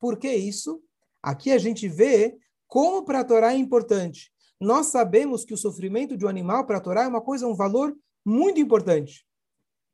Por 0.00 0.18
que 0.18 0.32
isso? 0.32 0.82
Aqui 1.22 1.52
a 1.52 1.58
gente 1.58 1.88
vê 1.88 2.36
como 2.72 3.04
para 3.04 3.20
a 3.20 3.24
Torá 3.24 3.52
é 3.52 3.56
importante. 3.58 4.32
Nós 4.58 4.86
sabemos 4.86 5.44
que 5.44 5.52
o 5.52 5.58
sofrimento 5.58 6.16
de 6.16 6.24
um 6.24 6.28
animal 6.28 6.64
para 6.64 6.78
a 6.78 6.80
Torá 6.80 7.02
é 7.02 7.06
uma 7.06 7.20
coisa, 7.20 7.46
um 7.46 7.54
valor 7.54 7.94
muito 8.24 8.58
importante. 8.58 9.26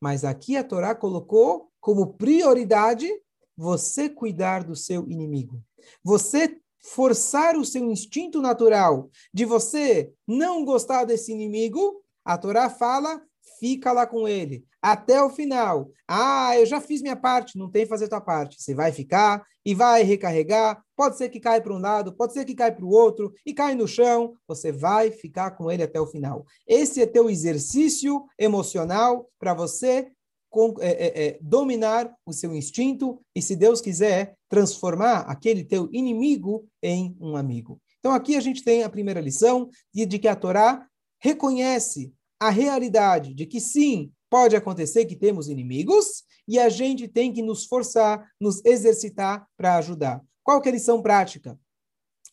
Mas 0.00 0.24
aqui 0.24 0.56
a 0.56 0.62
Torá 0.62 0.94
colocou 0.94 1.72
como 1.80 2.14
prioridade 2.14 3.10
você 3.56 4.08
cuidar 4.08 4.62
do 4.62 4.76
seu 4.76 5.10
inimigo. 5.10 5.60
Você 6.04 6.60
forçar 6.80 7.56
o 7.56 7.64
seu 7.64 7.82
instinto 7.90 8.40
natural 8.40 9.10
de 9.34 9.44
você 9.44 10.12
não 10.24 10.64
gostar 10.64 11.02
desse 11.04 11.32
inimigo, 11.32 12.00
a 12.24 12.38
Torá 12.38 12.70
fala, 12.70 13.20
fica 13.58 13.92
lá 13.92 14.06
com 14.06 14.26
ele 14.28 14.64
até 14.80 15.22
o 15.22 15.30
final. 15.30 15.90
Ah, 16.06 16.56
eu 16.56 16.64
já 16.64 16.80
fiz 16.80 17.02
minha 17.02 17.16
parte, 17.16 17.58
não 17.58 17.70
tem 17.70 17.82
que 17.82 17.88
fazer 17.88 18.08
tua 18.08 18.20
parte. 18.20 18.60
Você 18.60 18.74
vai 18.74 18.92
ficar 18.92 19.44
e 19.64 19.74
vai 19.74 20.02
recarregar. 20.02 20.82
Pode 20.96 21.16
ser 21.16 21.28
que 21.28 21.40
caia 21.40 21.60
para 21.60 21.74
um 21.74 21.78
lado, 21.78 22.12
pode 22.12 22.32
ser 22.32 22.44
que 22.44 22.54
caia 22.54 22.72
para 22.72 22.84
o 22.84 22.90
outro 22.90 23.32
e 23.44 23.52
cai 23.52 23.74
no 23.74 23.86
chão. 23.86 24.34
Você 24.46 24.72
vai 24.72 25.10
ficar 25.10 25.52
com 25.52 25.70
ele 25.70 25.82
até 25.82 26.00
o 26.00 26.06
final. 26.06 26.46
Esse 26.66 27.02
é 27.02 27.06
teu 27.06 27.28
exercício 27.28 28.24
emocional 28.38 29.28
para 29.38 29.54
você 29.54 30.10
com, 30.50 30.74
é, 30.80 30.90
é, 30.90 31.26
é, 31.26 31.38
dominar 31.40 32.12
o 32.24 32.32
seu 32.32 32.54
instinto 32.54 33.20
e, 33.34 33.42
se 33.42 33.54
Deus 33.54 33.80
quiser, 33.80 34.34
transformar 34.48 35.20
aquele 35.20 35.64
teu 35.64 35.88
inimigo 35.92 36.66
em 36.82 37.16
um 37.20 37.36
amigo. 37.36 37.80
Então, 37.98 38.12
aqui 38.12 38.36
a 38.36 38.40
gente 38.40 38.62
tem 38.62 38.84
a 38.84 38.88
primeira 38.88 39.20
lição 39.20 39.68
de, 39.92 40.06
de 40.06 40.18
que 40.18 40.28
a 40.28 40.36
Torá 40.36 40.86
reconhece 41.20 42.12
a 42.40 42.50
realidade 42.50 43.34
de 43.34 43.46
que 43.46 43.60
sim, 43.60 44.12
pode 44.30 44.54
acontecer 44.54 45.06
que 45.06 45.16
temos 45.16 45.48
inimigos 45.48 46.24
e 46.46 46.58
a 46.58 46.68
gente 46.68 47.08
tem 47.08 47.32
que 47.32 47.42
nos 47.42 47.66
forçar, 47.66 48.30
nos 48.40 48.64
exercitar 48.64 49.46
para 49.56 49.76
ajudar. 49.76 50.22
Qual 50.42 50.60
que 50.60 50.68
é 50.68 50.72
a 50.72 50.74
lição 50.74 51.02
prática? 51.02 51.58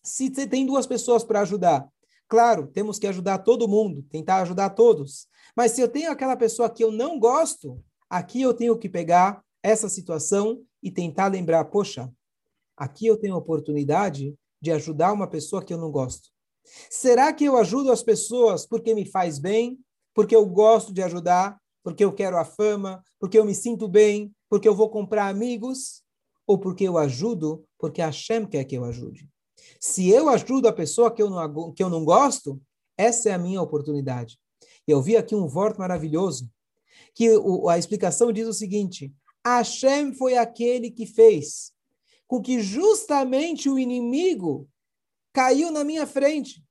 Se 0.03 0.33
você 0.33 0.45
tem 0.45 0.65
duas 0.65 0.85
pessoas 0.85 1.23
para 1.23 1.41
ajudar, 1.41 1.87
claro, 2.27 2.67
temos 2.67 2.99
que 2.99 3.07
ajudar 3.07 3.39
todo 3.39 3.67
mundo, 3.67 4.03
tentar 4.03 4.41
ajudar 4.41 4.71
todos. 4.71 5.27
Mas 5.55 5.71
se 5.71 5.81
eu 5.81 5.87
tenho 5.87 6.11
aquela 6.11 6.35
pessoa 6.35 6.69
que 6.69 6.83
eu 6.83 6.91
não 6.91 7.19
gosto, 7.19 7.83
aqui 8.09 8.41
eu 8.41 8.53
tenho 8.53 8.77
que 8.77 8.89
pegar 8.89 9.43
essa 9.63 9.89
situação 9.89 10.61
e 10.81 10.91
tentar 10.91 11.27
lembrar, 11.27 11.65
poxa, 11.65 12.11
aqui 12.77 13.07
eu 13.07 13.17
tenho 13.17 13.33
a 13.33 13.39
oportunidade 13.39 14.35
de 14.61 14.71
ajudar 14.71 15.11
uma 15.11 15.27
pessoa 15.27 15.63
que 15.63 15.73
eu 15.73 15.77
não 15.77 15.91
gosto. 15.91 16.29
Será 16.89 17.31
que 17.33 17.45
eu 17.45 17.57
ajudo 17.57 17.91
as 17.91 18.03
pessoas 18.03 18.65
porque 18.65 18.93
me 18.93 19.05
faz 19.05 19.39
bem, 19.39 19.79
porque 20.15 20.35
eu 20.35 20.45
gosto 20.45 20.91
de 20.91 21.03
ajudar, 21.03 21.61
porque 21.83 22.03
eu 22.03 22.11
quero 22.11 22.37
a 22.37 22.45
fama, 22.45 23.03
porque 23.19 23.37
eu 23.37 23.45
me 23.45 23.53
sinto 23.53 23.87
bem, 23.87 24.33
porque 24.49 24.67
eu 24.67 24.73
vou 24.73 24.89
comprar 24.89 25.27
amigos, 25.27 26.01
ou 26.47 26.57
porque 26.57 26.85
eu 26.85 26.97
ajudo, 26.97 27.63
porque 27.77 28.01
Hashem 28.01 28.47
quer 28.47 28.63
que 28.63 28.75
eu 28.75 28.85
ajude. 28.85 29.29
Se 29.79 30.09
eu 30.09 30.29
ajudo 30.29 30.67
a 30.67 30.73
pessoa 30.73 31.11
que 31.11 31.21
eu 31.21 31.29
não, 31.29 31.73
que 31.73 31.83
eu 31.83 31.89
não 31.89 32.03
gosto, 32.03 32.59
essa 32.97 33.29
é 33.29 33.33
a 33.33 33.37
minha 33.37 33.61
oportunidade. 33.61 34.39
Eu 34.87 35.01
vi 35.01 35.17
aqui 35.17 35.35
um 35.35 35.47
voto 35.47 35.79
maravilhoso, 35.79 36.49
que 37.13 37.29
o, 37.37 37.69
a 37.69 37.77
explicação 37.77 38.31
diz 38.31 38.47
o 38.47 38.53
seguinte, 38.53 39.13
Hashem 39.45 40.13
foi 40.13 40.37
aquele 40.37 40.89
que 40.89 41.05
fez 41.05 41.71
com 42.27 42.41
que 42.41 42.59
justamente 42.61 43.69
o 43.69 43.77
inimigo 43.77 44.67
caiu 45.31 45.69
na 45.71 45.83
minha 45.83 46.07
frente. 46.07 46.64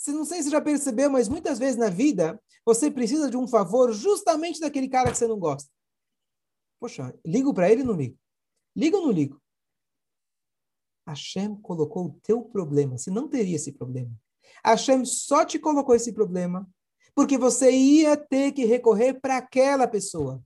Se 0.00 0.12
não 0.12 0.24
sei 0.24 0.38
se 0.38 0.44
você 0.44 0.52
já 0.52 0.62
percebeu, 0.62 1.10
mas 1.10 1.28
muitas 1.28 1.58
vezes 1.58 1.76
na 1.76 1.90
vida 1.90 2.42
você 2.64 2.90
precisa 2.90 3.30
de 3.30 3.36
um 3.36 3.46
favor 3.46 3.92
justamente 3.92 4.58
daquele 4.58 4.88
cara 4.88 5.10
que 5.10 5.18
você 5.18 5.26
não 5.26 5.38
gosta. 5.38 5.70
Poxa, 6.80 7.14
ligo 7.22 7.52
para 7.52 7.70
ele 7.70 7.82
ou 7.82 7.88
não 7.88 7.94
ligo? 7.96 8.18
Ligo 8.74 8.96
ou 8.96 9.02
não 9.02 9.12
ligo? 9.12 9.38
Hashem 11.06 11.54
colocou 11.56 12.06
o 12.06 12.20
teu 12.22 12.40
problema. 12.40 12.96
Você 12.96 13.10
não 13.10 13.28
teria 13.28 13.56
esse 13.56 13.72
problema. 13.72 14.10
Hashem 14.64 15.04
só 15.04 15.44
te 15.44 15.58
colocou 15.58 15.94
esse 15.94 16.14
problema 16.14 16.66
porque 17.14 17.36
você 17.36 17.70
ia 17.70 18.16
ter 18.16 18.52
que 18.52 18.64
recorrer 18.64 19.20
para 19.20 19.36
aquela 19.36 19.86
pessoa. 19.86 20.42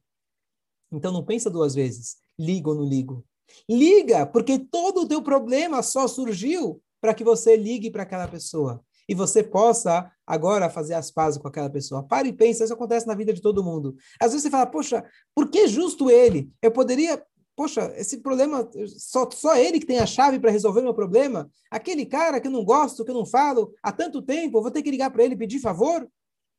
Então 0.91 1.13
não 1.13 1.25
pensa 1.25 1.49
duas 1.49 1.77
vezes. 1.77 2.17
Ligo 2.37 2.71
ou 2.71 2.77
não 2.79 2.85
ligo? 2.85 3.25
Liga, 3.71 4.27
porque 4.27 4.59
todo 4.59 5.03
o 5.03 5.09
teu 5.09 5.23
problema 5.23 5.81
só 5.81 6.09
surgiu 6.09 6.83
para 7.01 7.15
que 7.15 7.23
você 7.23 7.57
ligue 7.57 7.89
para 7.89 8.03
aquela 8.03 8.27
pessoa 8.27 8.85
e 9.09 9.15
você 9.15 9.43
possa 9.43 10.11
agora 10.27 10.71
fazer 10.71 10.95
as 10.95 11.11
pazes 11.11 11.41
com 11.41 11.49
aquela 11.49 11.71
pessoa. 11.71 12.03
Pare 12.03 12.29
e 12.29 12.33
pense, 12.33 12.63
isso 12.63 12.73
acontece 12.73 13.07
na 13.07 13.15
vida 13.15 13.33
de 13.33 13.41
todo 13.41 13.65
mundo. 13.65 13.97
Às 14.21 14.33
vezes 14.33 14.43
você 14.43 14.51
fala, 14.51 14.67
poxa, 14.67 15.05
por 15.35 15.49
que 15.49 15.67
justo 15.69 16.11
ele? 16.11 16.51
Eu 16.63 16.71
poderia, 16.71 17.23
poxa, 17.55 17.93
esse 17.97 18.19
problema, 18.19 18.69
só, 18.99 19.29
só 19.31 19.57
ele 19.57 19.79
que 19.79 19.87
tem 19.87 19.99
a 19.99 20.07
chave 20.07 20.39
para 20.39 20.51
resolver 20.51 20.83
meu 20.83 20.95
problema? 20.95 21.51
Aquele 21.71 22.07
cara 22.07 22.41
que 22.41 22.47
eu 22.47 22.53
não 22.53 22.65
gosto, 22.65 23.05
que 23.05 23.11
eu 23.11 23.15
não 23.15 23.27
falo 23.27 23.73
há 23.83 23.93
tanto 23.93 24.23
tempo, 24.23 24.63
vou 24.63 24.71
ter 24.71 24.83
que 24.83 24.91
ligar 24.91 25.11
para 25.11 25.25
ele 25.25 25.35
e 25.35 25.39
pedir 25.39 25.61
favor? 25.61 26.09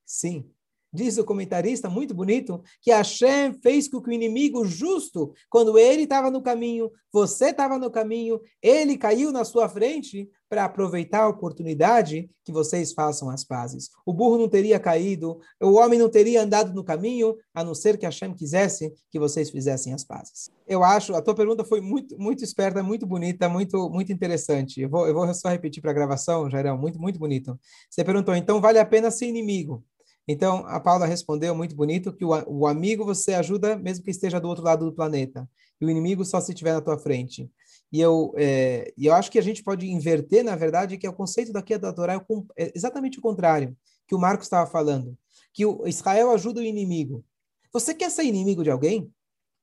Sim, 0.05 0.49
Diz 0.91 1.17
o 1.17 1.25
comentarista, 1.25 1.89
muito 1.89 2.13
bonito, 2.13 2.61
que 2.81 2.91
Hashem 2.91 3.53
fez 3.61 3.87
com 3.87 4.01
que 4.01 4.09
o 4.09 4.13
inimigo 4.13 4.65
justo, 4.65 5.33
quando 5.49 5.77
ele 5.77 6.03
estava 6.03 6.31
no 6.31 6.41
caminho, 6.41 6.89
você 7.11 7.49
estava 7.49 7.77
no 7.77 7.91
caminho, 7.91 8.39
ele 8.61 8.97
caiu 8.97 9.31
na 9.31 9.43
sua 9.43 9.67
frente 9.67 10.29
para 10.49 10.65
aproveitar 10.65 11.23
a 11.23 11.27
oportunidade 11.27 12.29
que 12.43 12.51
vocês 12.51 12.93
façam 12.93 13.29
as 13.29 13.43
pazes. 13.43 13.89
O 14.05 14.13
burro 14.13 14.37
não 14.37 14.47
teria 14.47 14.79
caído, 14.79 15.39
o 15.61 15.73
homem 15.73 15.99
não 15.99 16.09
teria 16.09 16.41
andado 16.41 16.73
no 16.73 16.83
caminho, 16.83 17.35
a 17.53 17.63
não 17.63 17.75
ser 17.75 17.97
que 17.97 18.05
Hashem 18.05 18.33
quisesse 18.33 18.93
que 19.09 19.19
vocês 19.19 19.49
fizessem 19.49 19.93
as 19.93 20.03
pazes. 20.03 20.49
Eu 20.67 20.83
acho, 20.83 21.13
a 21.15 21.21
tua 21.21 21.35
pergunta 21.35 21.65
foi 21.65 21.81
muito, 21.81 22.17
muito 22.17 22.43
esperta, 22.43 22.81
muito 22.83 23.05
bonita, 23.05 23.49
muito, 23.49 23.89
muito 23.89 24.11
interessante. 24.13 24.81
Eu 24.81 24.89
vou, 24.89 25.07
eu 25.07 25.13
vou 25.13 25.33
só 25.33 25.49
repetir 25.49 25.81
para 25.81 25.91
a 25.91 25.95
gravação, 25.95 26.49
Jairão, 26.49 26.77
muito, 26.77 26.99
muito 27.01 27.19
bonito. 27.19 27.59
Você 27.89 28.03
perguntou, 28.03 28.35
então 28.35 28.61
vale 28.61 28.79
a 28.79 28.85
pena 28.85 29.11
ser 29.11 29.25
inimigo? 29.27 29.83
Então, 30.27 30.65
a 30.67 30.79
Paula 30.79 31.05
respondeu 31.05 31.53
muito 31.53 31.75
bonito 31.75 32.11
que 32.11 32.25
o, 32.25 32.29
o 32.47 32.65
amigo 32.65 33.05
você 33.05 33.33
ajuda 33.33 33.75
mesmo 33.75 34.03
que 34.03 34.11
esteja 34.11 34.39
do 34.39 34.47
outro 34.47 34.63
lado 34.63 34.85
do 34.85 34.93
planeta. 34.93 35.47
E 35.79 35.85
o 35.85 35.89
inimigo 35.89 36.25
só 36.25 36.41
se 36.41 36.51
estiver 36.51 36.73
na 36.73 36.81
tua 36.81 36.97
frente. 36.97 37.49
E 37.91 38.01
eu, 38.01 38.33
é, 38.35 38.91
eu 38.97 39.13
acho 39.13 39.29
que 39.29 39.37
a 39.37 39.41
gente 39.41 39.63
pode 39.63 39.89
inverter, 39.89 40.43
na 40.43 40.55
verdade, 40.55 40.97
que 40.97 41.05
é 41.05 41.09
o 41.09 41.13
conceito 41.13 41.51
daqui 41.51 41.77
da 41.77 41.93
Torá 41.93 42.15
é, 42.15 42.65
é 42.65 42.71
exatamente 42.75 43.19
o 43.19 43.21
contrário 43.21 43.75
que 44.07 44.15
o 44.15 44.19
Marcos 44.19 44.47
estava 44.47 44.69
falando. 44.69 45.17
Que 45.53 45.65
o 45.65 45.87
Israel 45.87 46.31
ajuda 46.31 46.59
o 46.59 46.63
inimigo. 46.63 47.23
Você 47.71 47.93
quer 47.93 48.09
ser 48.09 48.23
inimigo 48.23 48.63
de 48.63 48.71
alguém? 48.71 49.11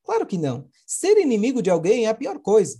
Claro 0.04 0.26
que 0.26 0.38
não. 0.38 0.68
Ser 0.86 1.18
inimigo 1.18 1.62
de 1.62 1.70
alguém 1.70 2.06
é 2.06 2.08
a 2.08 2.14
pior 2.14 2.38
coisa. 2.38 2.78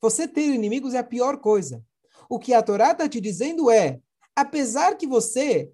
Você 0.00 0.28
ter 0.28 0.54
inimigos 0.54 0.94
é 0.94 0.98
a 0.98 1.04
pior 1.04 1.38
coisa. 1.38 1.82
O 2.28 2.38
que 2.38 2.54
a 2.54 2.62
Torá 2.62 2.92
está 2.92 3.08
te 3.08 3.20
dizendo 3.20 3.70
é, 3.70 4.00
apesar 4.36 4.96
que 4.96 5.06
você 5.06 5.70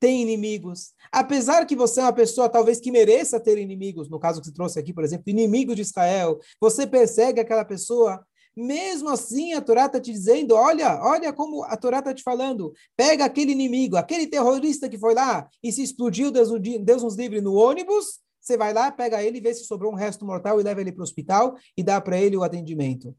tem 0.00 0.22
inimigos, 0.22 0.92
apesar 1.12 1.66
que 1.66 1.76
você 1.76 2.00
é 2.00 2.04
uma 2.04 2.12
pessoa 2.12 2.48
talvez 2.48 2.80
que 2.80 2.90
mereça 2.90 3.40
ter 3.40 3.58
inimigos, 3.58 4.08
no 4.08 4.18
caso 4.18 4.40
que 4.40 4.46
você 4.46 4.52
trouxe 4.52 4.78
aqui, 4.78 4.92
por 4.92 5.04
exemplo, 5.04 5.24
inimigo 5.26 5.74
de 5.74 5.82
Israel, 5.82 6.38
você 6.60 6.86
persegue 6.86 7.40
aquela 7.40 7.64
pessoa, 7.64 8.24
mesmo 8.56 9.08
assim 9.08 9.52
a 9.52 9.60
Torá 9.60 9.86
está 9.86 10.00
te 10.00 10.12
dizendo, 10.12 10.54
olha, 10.54 11.00
olha 11.02 11.32
como 11.32 11.64
a 11.64 11.76
Torá 11.76 11.98
está 11.98 12.12
te 12.14 12.22
falando, 12.22 12.72
pega 12.96 13.24
aquele 13.24 13.52
inimigo, 13.52 13.96
aquele 13.96 14.26
terrorista 14.26 14.88
que 14.88 14.98
foi 14.98 15.14
lá 15.14 15.48
e 15.62 15.72
se 15.72 15.82
explodiu, 15.82 16.30
Deus, 16.30 16.50
Deus 16.80 17.02
nos 17.02 17.16
livre, 17.16 17.40
no 17.40 17.54
ônibus, 17.54 18.20
você 18.40 18.56
vai 18.56 18.72
lá, 18.72 18.90
pega 18.90 19.22
ele, 19.22 19.40
vê 19.40 19.52
se 19.52 19.64
sobrou 19.64 19.92
um 19.92 19.96
resto 19.96 20.24
mortal 20.24 20.60
e 20.60 20.64
leva 20.64 20.80
ele 20.80 20.92
para 20.92 21.00
o 21.00 21.04
hospital 21.04 21.56
e 21.76 21.82
dá 21.82 22.00
para 22.00 22.18
ele 22.18 22.36
o 22.36 22.42
atendimento. 22.42 23.14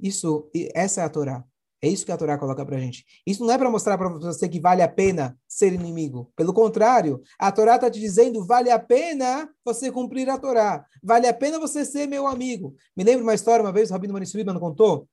Isso, 0.00 0.50
essa 0.74 1.00
é 1.00 1.04
a 1.04 1.08
Torá. 1.08 1.44
É 1.84 1.86
isso 1.86 2.06
que 2.06 2.10
a 2.12 2.16
Torá 2.16 2.38
coloca 2.38 2.64
para 2.64 2.78
gente. 2.78 3.04
Isso 3.26 3.44
não 3.44 3.52
é 3.52 3.58
para 3.58 3.70
mostrar 3.70 3.98
para 3.98 4.08
você 4.08 4.48
que 4.48 4.58
vale 4.58 4.80
a 4.80 4.88
pena 4.88 5.38
ser 5.46 5.70
inimigo. 5.70 6.32
Pelo 6.34 6.54
contrário, 6.54 7.20
a 7.38 7.52
Torá 7.52 7.74
está 7.74 7.90
te 7.90 8.00
dizendo 8.00 8.42
vale 8.42 8.70
a 8.70 8.78
pena 8.78 9.50
você 9.62 9.92
cumprir 9.92 10.30
a 10.30 10.38
Torá. 10.38 10.86
Vale 11.02 11.28
a 11.28 11.34
pena 11.34 11.60
você 11.60 11.84
ser 11.84 12.06
meu 12.06 12.26
amigo. 12.26 12.74
Me 12.96 13.04
lembro 13.04 13.22
uma 13.22 13.34
história, 13.34 13.62
uma 13.62 13.70
vez 13.70 13.90
o 13.90 13.92
Rabino 13.92 14.14
Manisuriba 14.14 14.50
não 14.50 14.60
contou, 14.60 15.06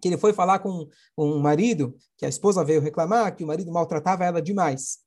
que 0.00 0.08
ele 0.08 0.18
foi 0.18 0.32
falar 0.32 0.58
com, 0.58 0.88
com 1.14 1.30
um 1.30 1.38
marido, 1.38 1.94
que 2.18 2.26
a 2.26 2.28
esposa 2.28 2.64
veio 2.64 2.80
reclamar 2.80 3.36
que 3.36 3.44
o 3.44 3.46
marido 3.46 3.70
maltratava 3.70 4.24
ela 4.24 4.42
demais. 4.42 4.98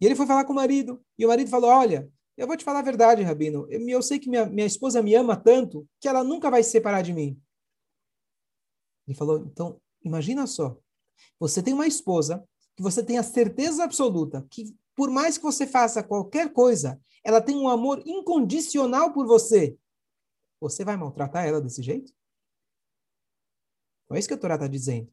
E 0.00 0.06
ele 0.06 0.14
foi 0.14 0.24
falar 0.24 0.44
com 0.44 0.52
o 0.52 0.56
marido, 0.56 1.02
e 1.18 1.24
o 1.24 1.28
marido 1.28 1.50
falou, 1.50 1.68
olha, 1.68 2.08
eu 2.36 2.46
vou 2.46 2.56
te 2.56 2.62
falar 2.62 2.78
a 2.78 2.82
verdade, 2.82 3.24
Rabino, 3.24 3.66
eu, 3.68 3.80
eu 3.88 4.02
sei 4.02 4.20
que 4.20 4.30
minha, 4.30 4.46
minha 4.46 4.68
esposa 4.68 5.02
me 5.02 5.16
ama 5.16 5.34
tanto 5.34 5.84
que 6.00 6.06
ela 6.06 6.22
nunca 6.22 6.48
vai 6.48 6.62
se 6.62 6.70
separar 6.70 7.02
de 7.02 7.12
mim. 7.12 7.36
Ele 9.08 9.16
falou, 9.16 9.38
então, 9.38 9.80
imagina 10.02 10.46
só, 10.46 10.76
você 11.38 11.62
tem 11.62 11.74
uma 11.74 11.86
esposa 11.86 12.44
que 12.76 12.82
você 12.82 13.02
tem 13.02 13.18
a 13.18 13.22
certeza 13.22 13.84
absoluta 13.84 14.46
que, 14.50 14.74
por 14.94 15.10
mais 15.10 15.36
que 15.36 15.44
você 15.44 15.66
faça 15.66 16.02
qualquer 16.02 16.52
coisa, 16.52 17.00
ela 17.24 17.40
tem 17.40 17.56
um 17.56 17.68
amor 17.68 18.02
incondicional 18.06 19.12
por 19.12 19.26
você. 19.26 19.76
Você 20.60 20.84
vai 20.84 20.96
maltratar 20.96 21.46
ela 21.46 21.60
desse 21.60 21.82
jeito? 21.82 22.12
Não 24.08 24.16
é 24.16 24.20
isso 24.20 24.28
que 24.28 24.34
a 24.34 24.38
Torá 24.38 24.54
está 24.54 24.66
dizendo. 24.66 25.12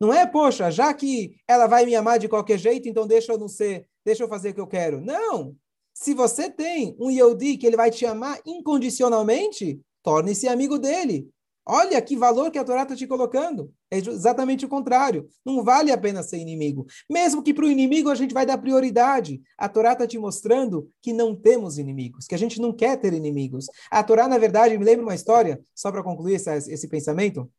Não 0.00 0.12
é, 0.12 0.26
poxa, 0.26 0.70
já 0.70 0.92
que 0.92 1.36
ela 1.46 1.66
vai 1.66 1.84
me 1.84 1.94
amar 1.94 2.18
de 2.18 2.28
qualquer 2.28 2.58
jeito, 2.58 2.88
então 2.88 3.06
deixa 3.06 3.32
eu 3.32 3.38
não 3.38 3.48
ser, 3.48 3.88
deixa 4.04 4.22
eu 4.22 4.28
fazer 4.28 4.50
o 4.50 4.54
que 4.54 4.60
eu 4.60 4.66
quero. 4.66 5.00
Não. 5.00 5.56
Se 5.94 6.12
você 6.12 6.50
tem 6.50 6.94
um 7.00 7.10
Yehudi 7.10 7.56
que 7.56 7.66
ele 7.66 7.76
vai 7.76 7.90
te 7.90 8.04
amar 8.04 8.40
incondicionalmente, 8.44 9.80
torne-se 10.02 10.46
amigo 10.46 10.78
dele. 10.78 11.30
Olha 11.68 12.00
que 12.00 12.16
valor 12.16 12.48
que 12.52 12.58
a 12.58 12.64
Torá 12.64 12.84
está 12.84 12.94
te 12.94 13.08
colocando. 13.08 13.72
É 13.90 13.98
exatamente 13.98 14.64
o 14.64 14.68
contrário. 14.68 15.28
Não 15.44 15.64
vale 15.64 15.90
a 15.90 15.98
pena 15.98 16.22
ser 16.22 16.38
inimigo. 16.38 16.86
Mesmo 17.10 17.42
que 17.42 17.52
para 17.52 17.64
o 17.64 17.70
inimigo 17.70 18.08
a 18.08 18.14
gente 18.14 18.32
vai 18.32 18.46
dar 18.46 18.56
prioridade. 18.58 19.42
A 19.58 19.68
Torá 19.68 19.92
está 19.92 20.06
te 20.06 20.16
mostrando 20.16 20.88
que 21.02 21.12
não 21.12 21.34
temos 21.34 21.76
inimigos, 21.76 22.28
que 22.28 22.36
a 22.36 22.38
gente 22.38 22.60
não 22.60 22.72
quer 22.72 22.96
ter 22.98 23.12
inimigos. 23.12 23.66
A 23.90 24.00
Torá, 24.04 24.28
na 24.28 24.38
verdade, 24.38 24.78
me 24.78 24.84
lembra 24.84 25.04
uma 25.04 25.14
história, 25.14 25.60
só 25.74 25.90
para 25.90 26.04
concluir 26.04 26.34
esse, 26.34 26.72
esse, 26.72 26.86
pensamento, 26.86 27.50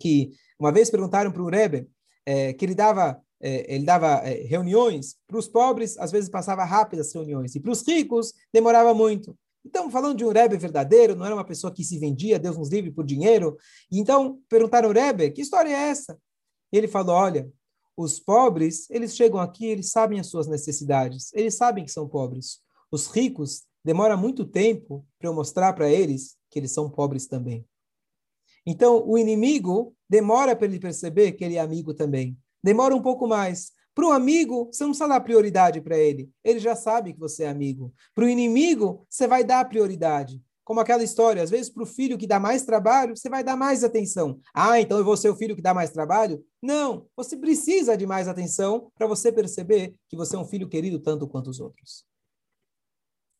que 0.00 0.32
uma 0.58 0.72
vez 0.72 0.90
perguntaram 0.90 1.30
para 1.30 1.42
o 1.42 1.48
Rebbe 1.48 1.86
é, 2.26 2.52
que 2.52 2.64
ele 2.64 2.74
dava 2.74 3.22
é, 3.40 3.74
ele 3.74 3.84
dava 3.84 4.20
é, 4.24 4.44
reuniões 4.44 5.16
para 5.26 5.36
os 5.36 5.48
pobres, 5.48 5.98
às 5.98 6.12
vezes 6.12 6.30
passava 6.30 6.64
rápidas 6.64 7.12
reuniões, 7.12 7.54
e 7.56 7.60
para 7.60 7.72
os 7.72 7.86
ricos 7.86 8.32
demorava 8.52 8.94
muito. 8.94 9.36
Então, 9.64 9.90
falando 9.90 10.18
de 10.18 10.24
um 10.24 10.32
Rebbe 10.32 10.56
verdadeiro, 10.56 11.14
não 11.14 11.24
era 11.24 11.34
uma 11.34 11.44
pessoa 11.44 11.72
que 11.72 11.84
se 11.84 11.98
vendia, 11.98 12.38
Deus 12.38 12.58
nos 12.58 12.68
livre, 12.68 12.90
por 12.90 13.04
dinheiro. 13.04 13.56
Então, 13.90 14.40
perguntaram 14.48 14.88
ao 14.88 14.94
Rebbe, 14.94 15.30
que 15.30 15.40
história 15.40 15.68
é 15.68 15.88
essa? 15.90 16.18
Ele 16.72 16.88
falou, 16.88 17.14
olha, 17.14 17.50
os 17.96 18.18
pobres, 18.18 18.88
eles 18.90 19.14
chegam 19.14 19.38
aqui, 19.38 19.66
eles 19.66 19.90
sabem 19.90 20.18
as 20.18 20.26
suas 20.26 20.46
necessidades, 20.48 21.32
eles 21.32 21.54
sabem 21.54 21.84
que 21.84 21.92
são 21.92 22.08
pobres. 22.08 22.60
Os 22.90 23.06
ricos, 23.06 23.64
demora 23.84 24.16
muito 24.16 24.44
tempo 24.44 25.06
para 25.18 25.28
eu 25.28 25.34
mostrar 25.34 25.72
para 25.72 25.90
eles 25.90 26.36
que 26.50 26.58
eles 26.58 26.72
são 26.72 26.90
pobres 26.90 27.26
também. 27.26 27.64
Então, 28.66 29.06
o 29.06 29.18
inimigo 29.18 29.94
demora 30.08 30.54
para 30.54 30.66
ele 30.66 30.78
perceber 30.78 31.32
que 31.32 31.44
ele 31.44 31.56
é 31.56 31.60
amigo 31.60 31.92
também. 31.92 32.38
Demora 32.62 32.94
um 32.94 33.02
pouco 33.02 33.26
mais. 33.26 33.72
Para 33.94 34.06
o 34.06 34.12
amigo, 34.12 34.70
você 34.72 34.84
não 34.84 34.90
precisa 34.90 35.08
dar 35.08 35.20
prioridade 35.20 35.80
para 35.80 35.98
ele. 35.98 36.30
Ele 36.42 36.58
já 36.58 36.74
sabe 36.74 37.12
que 37.12 37.20
você 37.20 37.44
é 37.44 37.48
amigo. 37.48 37.92
Para 38.14 38.24
o 38.24 38.28
inimigo, 38.28 39.06
você 39.08 39.26
vai 39.26 39.44
dar 39.44 39.68
prioridade. 39.68 40.42
Como 40.64 40.80
aquela 40.80 41.02
história, 41.02 41.42
às 41.42 41.50
vezes 41.50 41.68
para 41.68 41.82
o 41.82 41.86
filho 41.86 42.16
que 42.16 42.26
dá 42.26 42.38
mais 42.38 42.62
trabalho, 42.62 43.16
você 43.16 43.28
vai 43.28 43.42
dar 43.42 43.56
mais 43.56 43.82
atenção. 43.82 44.38
Ah, 44.54 44.80
então 44.80 44.96
eu 44.96 45.04
vou 45.04 45.16
ser 45.16 45.28
o 45.28 45.36
filho 45.36 45.56
que 45.56 45.62
dá 45.62 45.74
mais 45.74 45.90
trabalho? 45.90 46.42
Não, 46.62 47.06
você 47.16 47.36
precisa 47.36 47.96
de 47.96 48.06
mais 48.06 48.28
atenção 48.28 48.90
para 48.94 49.06
você 49.06 49.32
perceber 49.32 49.94
que 50.08 50.16
você 50.16 50.36
é 50.36 50.38
um 50.38 50.46
filho 50.46 50.68
querido 50.68 51.00
tanto 51.00 51.26
quanto 51.26 51.50
os 51.50 51.60
outros. 51.60 52.04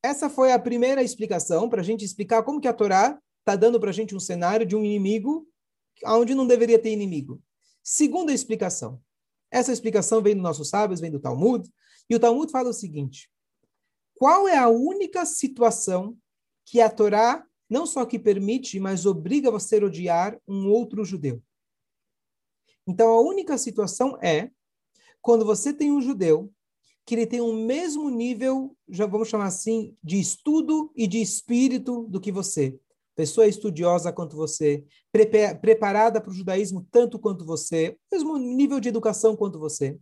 Essa 0.04 0.28
foi 0.28 0.52
a 0.52 0.58
primeira 0.58 1.02
explicação 1.02 1.68
para 1.68 1.80
a 1.80 1.84
gente 1.84 2.04
explicar 2.04 2.42
como 2.42 2.60
que 2.60 2.66
a 2.66 2.72
Torá 2.72 3.16
está 3.38 3.54
dando 3.54 3.78
para 3.78 3.90
a 3.90 3.92
gente 3.92 4.16
um 4.16 4.20
cenário 4.20 4.66
de 4.66 4.74
um 4.74 4.84
inimigo 4.84 5.46
onde 6.04 6.34
não 6.34 6.46
deveria 6.46 6.78
ter 6.78 6.90
inimigo. 6.90 7.40
Segunda 7.84 8.32
explicação. 8.32 9.00
Essa 9.52 9.70
explicação 9.70 10.22
vem 10.22 10.34
dos 10.34 10.42
nossos 10.42 10.70
sábios, 10.70 10.98
vem 10.98 11.10
do 11.10 11.20
Talmud. 11.20 11.70
E 12.08 12.16
o 12.16 12.18
Talmud 12.18 12.50
fala 12.50 12.70
o 12.70 12.72
seguinte: 12.72 13.30
qual 14.14 14.48
é 14.48 14.56
a 14.56 14.68
única 14.68 15.26
situação 15.26 16.16
que 16.64 16.80
a 16.80 16.88
Torá 16.88 17.46
não 17.68 17.86
só 17.86 18.04
que 18.04 18.18
permite, 18.18 18.80
mas 18.80 19.06
obriga 19.06 19.50
você 19.50 19.76
a 19.76 19.84
odiar 19.84 20.40
um 20.48 20.68
outro 20.68 21.04
judeu? 21.04 21.42
Então, 22.86 23.10
a 23.10 23.20
única 23.20 23.56
situação 23.58 24.18
é 24.20 24.50
quando 25.20 25.44
você 25.44 25.72
tem 25.72 25.92
um 25.92 26.00
judeu 26.00 26.52
que 27.04 27.14
ele 27.14 27.26
tem 27.26 27.40
o 27.40 27.52
mesmo 27.52 28.08
nível, 28.10 28.76
já 28.88 29.06
vamos 29.06 29.28
chamar 29.28 29.46
assim, 29.46 29.96
de 30.02 30.18
estudo 30.20 30.92
e 30.96 31.06
de 31.06 31.20
espírito 31.20 32.06
do 32.08 32.20
que 32.20 32.30
você 32.30 32.78
pessoa 33.14 33.46
estudiosa 33.46 34.12
quanto 34.12 34.36
você, 34.36 34.84
preparada 35.60 36.20
para 36.20 36.30
o 36.30 36.34
judaísmo 36.34 36.86
tanto 36.90 37.18
quanto 37.18 37.44
você, 37.44 37.96
mesmo 38.10 38.38
nível 38.38 38.80
de 38.80 38.88
educação 38.88 39.36
quanto 39.36 39.58
você. 39.58 39.98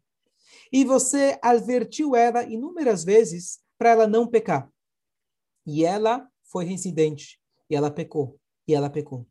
E 0.73 0.85
você 0.85 1.39
advertiu 1.43 2.15
ela 2.15 2.45
inúmeras 2.45 3.03
vezes 3.05 3.61
para 3.77 3.91
ela 3.91 4.07
não 4.07 4.27
pecar. 4.27 4.71
E 5.67 5.85
ela 5.85 6.29
foi 6.45 6.65
reincidente, 6.65 7.41
e 7.69 7.75
ela 7.75 7.91
pecou, 7.91 8.39
e 8.67 8.75
ela 8.75 8.89
pecou. 8.89 9.27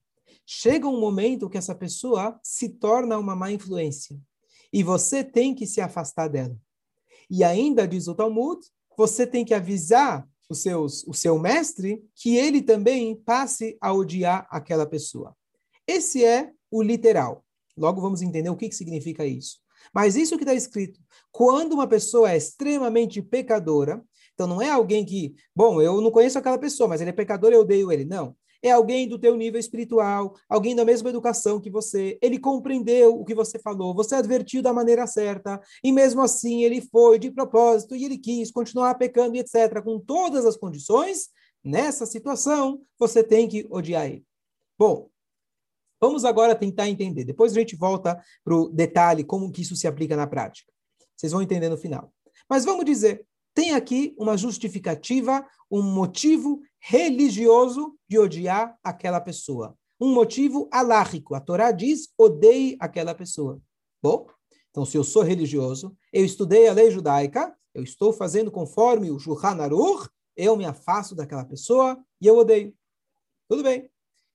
Chega 0.46 0.88
um 0.88 1.00
momento 1.00 1.50
que 1.50 1.58
essa 1.58 1.76
pessoa 1.76 2.39
se 2.44 2.70
torna 2.70 3.18
uma 3.18 3.36
má 3.36 3.52
influência, 3.52 4.20
e 4.72 4.84
você 4.84 5.24
tem 5.24 5.56
que 5.56 5.65
se 5.65 5.82
afastar 5.82 6.28
dela. 6.28 6.58
E 7.30 7.44
ainda 7.44 7.88
diz 7.88 8.08
o 8.08 8.15
Talmud, 8.15 8.60
você 8.98 9.26
tem 9.26 9.46
que 9.46 9.54
avisar 9.54 10.28
os 10.49 10.62
seus, 10.62 11.05
o 11.07 11.13
seu 11.13 11.38
mestre, 11.38 12.03
que 12.15 12.35
ele 12.35 12.62
também 12.62 13.15
passe 13.15 13.77
a 13.79 13.93
odiar 13.93 14.47
aquela 14.49 14.85
pessoa. 14.85 15.35
Esse 15.88 16.25
é 16.25 16.51
o 16.71 16.81
literal. 16.81 17.45
Logo 17.77 18.01
vamos 18.01 18.21
entender 18.21 18.49
o 18.49 18.55
que, 18.55 18.67
que 18.67 18.75
significa 18.75 19.25
isso. 19.25 19.59
Mas 19.93 20.15
isso 20.15 20.38
que 20.38 20.43
está 20.43 20.53
escrito, 20.53 20.99
quando 21.31 21.73
uma 21.73 21.88
pessoa 21.88 22.31
é 22.31 22.38
extremamente 22.38 23.21
pecadora, 23.21 24.03
então 24.33 24.45
não 24.47 24.62
é 24.62 24.69
alguém 24.69 25.05
que, 25.05 25.35
bom, 25.55 25.81
eu 25.81 26.01
não 26.01 26.12
conheço 26.12 26.38
aquela 26.38 26.57
pessoa, 26.57 26.89
mas 26.89 26.99
ele 26.99 27.12
é 27.12 27.13
pecador, 27.13 27.51
eu 27.51 27.62
odeio 27.62 27.91
ele. 27.91 28.03
Não 28.05 28.35
é 28.62 28.72
alguém 28.72 29.08
do 29.08 29.17
teu 29.17 29.36
nível 29.36 29.60
espiritual, 29.60 30.36
alguém 30.48 30.76
da 30.76 30.84
mesma 30.84 31.10
educação 31.10 31.60
que 31.60 31.69
você, 31.69 32.17
ele 32.22 32.38
compreendeu 32.38 33.19
o 33.19 33.24
que 33.24 33.34
você 33.34 33.58
falou, 33.60 33.93
você 33.93 34.15
advertiu 34.15 34.62
da 34.62 34.74
maneira 34.74 35.08
certa, 35.08 35.62
e 35.84 35.91
mesmo 35.91 36.22
assim 36.22 36.63
ele 36.63 36.82
foi 36.82 37.17
de 37.17 37.32
propósito 37.32 37.95
e 37.95 38.06
ele 38.06 38.17
quis 38.17 38.52
continuar 38.52 38.95
pecando 38.95 39.38
etc. 39.38 39.82
Com 39.84 40.00
todas 40.00 40.45
as 40.45 40.58
condições, 40.58 41.30
nessa 41.63 42.06
situação, 42.06 42.82
você 42.98 43.24
tem 43.24 43.48
que 43.48 43.65
odiar 43.69 44.06
ele. 44.06 44.26
Bom, 44.78 45.10
vamos 46.00 46.26
agora 46.26 46.56
tentar 46.56 46.88
entender. 46.88 47.24
Depois 47.24 47.52
a 47.52 47.60
gente 47.60 47.76
volta 47.76 48.22
para 48.43 48.56
o 48.56 48.69
detalhe, 48.69 49.24
como 49.24 49.52
que 49.52 49.62
isso 49.62 49.76
se 49.76 49.88
aplica 49.88 50.15
na 50.15 50.28
prática. 50.28 50.72
Vocês 51.15 51.32
vão 51.32 51.41
entender 51.41 51.69
no 51.69 51.78
final. 51.78 52.13
Mas 52.50 52.65
vamos 52.65 52.86
dizer, 52.86 53.26
tem 53.54 53.74
aqui 53.74 54.15
uma 54.17 54.38
justificativa, 54.38 55.45
um 55.69 55.82
motivo 55.82 56.62
religioso 56.80 57.96
de 58.08 58.18
odiar 58.18 58.78
aquela 58.84 59.20
pessoa. 59.20 59.76
Um 60.00 60.13
motivo 60.13 60.70
alárrico. 60.72 61.36
A 61.36 61.42
Torá 61.42 61.72
diz, 61.72 62.10
odeie 62.18 62.78
aquela 62.80 63.13
pessoa. 63.13 63.62
Bom, 64.02 64.28
então 64.70 64.86
se 64.86 64.98
eu 64.98 65.04
sou 65.04 65.24
religioso, 65.24 65.96
eu 66.13 66.24
estudei 66.24 66.68
a 66.68 66.74
lei 66.74 66.89
judaica, 66.89 67.54
eu 67.74 67.84
estou 67.84 68.13
fazendo 68.13 68.50
conforme 68.50 69.12
o 69.12 69.20
Shulchan 69.20 69.62
Aruch, 69.62 70.10
eu 70.36 70.56
me 70.56 70.65
afasto 70.65 71.13
daquela 71.13 71.44
pessoa 71.44 71.98
e 72.22 72.28
eu 72.28 72.38
odeio. 72.38 72.74
Tudo 73.48 73.63
bem. 73.63 73.89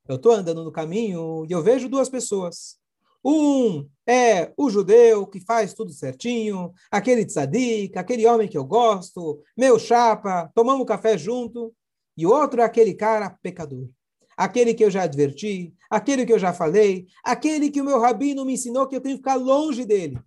Eu 0.06 0.16
estou 0.16 0.32
andando 0.32 0.62
no 0.62 0.70
caminho 0.70 1.46
e 1.48 1.52
eu 1.52 1.62
vejo 1.62 1.88
duas 1.88 2.10
pessoas. 2.10 2.76
Um 3.24 3.88
é 4.06 4.52
o 4.54 4.68
judeu 4.68 5.26
que 5.26 5.40
faz 5.40 5.72
tudo 5.72 5.92
certinho, 5.92 6.74
aquele 6.90 7.24
tzadik, 7.24 7.96
aquele 7.96 8.26
homem 8.26 8.46
que 8.46 8.58
eu 8.58 8.66
gosto, 8.66 9.42
meu 9.56 9.78
chapa, 9.78 10.50
tomamos 10.54 10.86
café 10.86 11.16
junto. 11.16 11.74
E 12.16 12.26
outro 12.26 12.60
é 12.60 12.64
aquele 12.64 12.94
cara 12.94 13.30
pecador. 13.42 13.88
Aquele 14.36 14.74
que 14.74 14.84
eu 14.84 14.90
já 14.90 15.02
adverti, 15.02 15.74
aquele 15.88 16.26
que 16.26 16.32
eu 16.32 16.38
já 16.38 16.52
falei, 16.52 17.06
aquele 17.22 17.70
que 17.70 17.80
o 17.80 17.84
meu 17.84 18.00
rabino 18.00 18.44
me 18.44 18.54
ensinou 18.54 18.88
que 18.88 18.96
eu 18.96 19.00
tenho 19.00 19.16
que 19.16 19.22
ficar 19.22 19.36
longe 19.36 19.84
dele. 19.84 20.18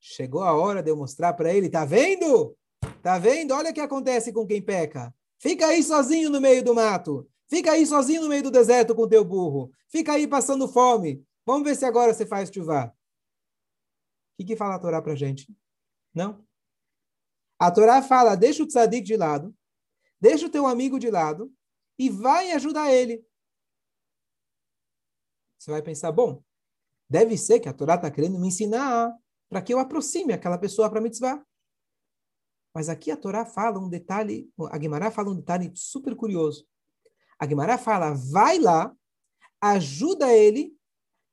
Chegou 0.00 0.42
a 0.42 0.52
hora 0.52 0.82
de 0.82 0.90
eu 0.90 0.96
mostrar 0.96 1.32
para 1.32 1.52
ele, 1.52 1.68
tá 1.68 1.84
vendo? 1.84 2.56
Tá 3.02 3.18
vendo? 3.18 3.52
Olha 3.52 3.70
o 3.70 3.74
que 3.74 3.80
acontece 3.80 4.32
com 4.32 4.46
quem 4.46 4.62
peca. 4.62 5.12
Fica 5.38 5.66
aí 5.66 5.82
sozinho 5.82 6.30
no 6.30 6.40
meio 6.40 6.62
do 6.62 6.74
mato. 6.74 7.28
Fica 7.48 7.72
aí 7.72 7.86
sozinho 7.86 8.22
no 8.22 8.28
meio 8.28 8.42
do 8.42 8.50
deserto 8.50 8.94
com 8.94 9.08
teu 9.08 9.24
burro. 9.24 9.70
Fica 9.88 10.12
aí 10.12 10.26
passando 10.26 10.68
fome. 10.68 11.24
Vamos 11.46 11.64
ver 11.64 11.76
se 11.76 11.84
agora 11.84 12.12
você 12.12 12.24
faz 12.24 12.50
chuva. 12.52 12.86
O 12.86 12.92
que, 14.38 14.44
que 14.44 14.56
fala 14.56 14.76
a 14.76 14.78
Torá 14.78 15.00
para 15.02 15.14
gente? 15.14 15.46
Não. 16.14 16.44
A 17.58 17.70
Torá 17.70 18.02
fala, 18.02 18.34
deixa 18.34 18.62
o 18.62 18.66
tzadik 18.66 19.06
de 19.06 19.16
lado, 19.16 19.54
deixa 20.24 20.46
o 20.46 20.50
teu 20.50 20.66
amigo 20.66 20.98
de 20.98 21.10
lado 21.10 21.52
e 21.98 22.08
vai 22.08 22.50
ajudar 22.52 22.90
ele. 22.90 23.22
Você 25.58 25.70
vai 25.70 25.82
pensar, 25.82 26.10
bom, 26.12 26.42
deve 27.10 27.36
ser 27.36 27.60
que 27.60 27.68
a 27.68 27.74
Torá 27.74 27.96
está 27.96 28.10
querendo 28.10 28.38
me 28.38 28.48
ensinar 28.48 29.14
para 29.50 29.60
que 29.60 29.74
eu 29.74 29.78
aproxime 29.78 30.32
aquela 30.32 30.56
pessoa 30.56 30.88
para 30.88 31.02
mitzvah. 31.02 31.44
Mas 32.74 32.88
aqui 32.88 33.10
a 33.10 33.18
Torá 33.18 33.44
fala 33.44 33.78
um 33.78 33.88
detalhe, 33.88 34.50
a 34.70 34.78
Guimarães 34.78 35.14
fala 35.14 35.30
um 35.30 35.36
detalhe 35.36 35.70
super 35.74 36.16
curioso. 36.16 36.66
A 37.38 37.44
Guimarães 37.44 37.82
fala, 37.82 38.14
vai 38.14 38.58
lá, 38.58 38.96
ajuda 39.60 40.32
ele 40.32 40.74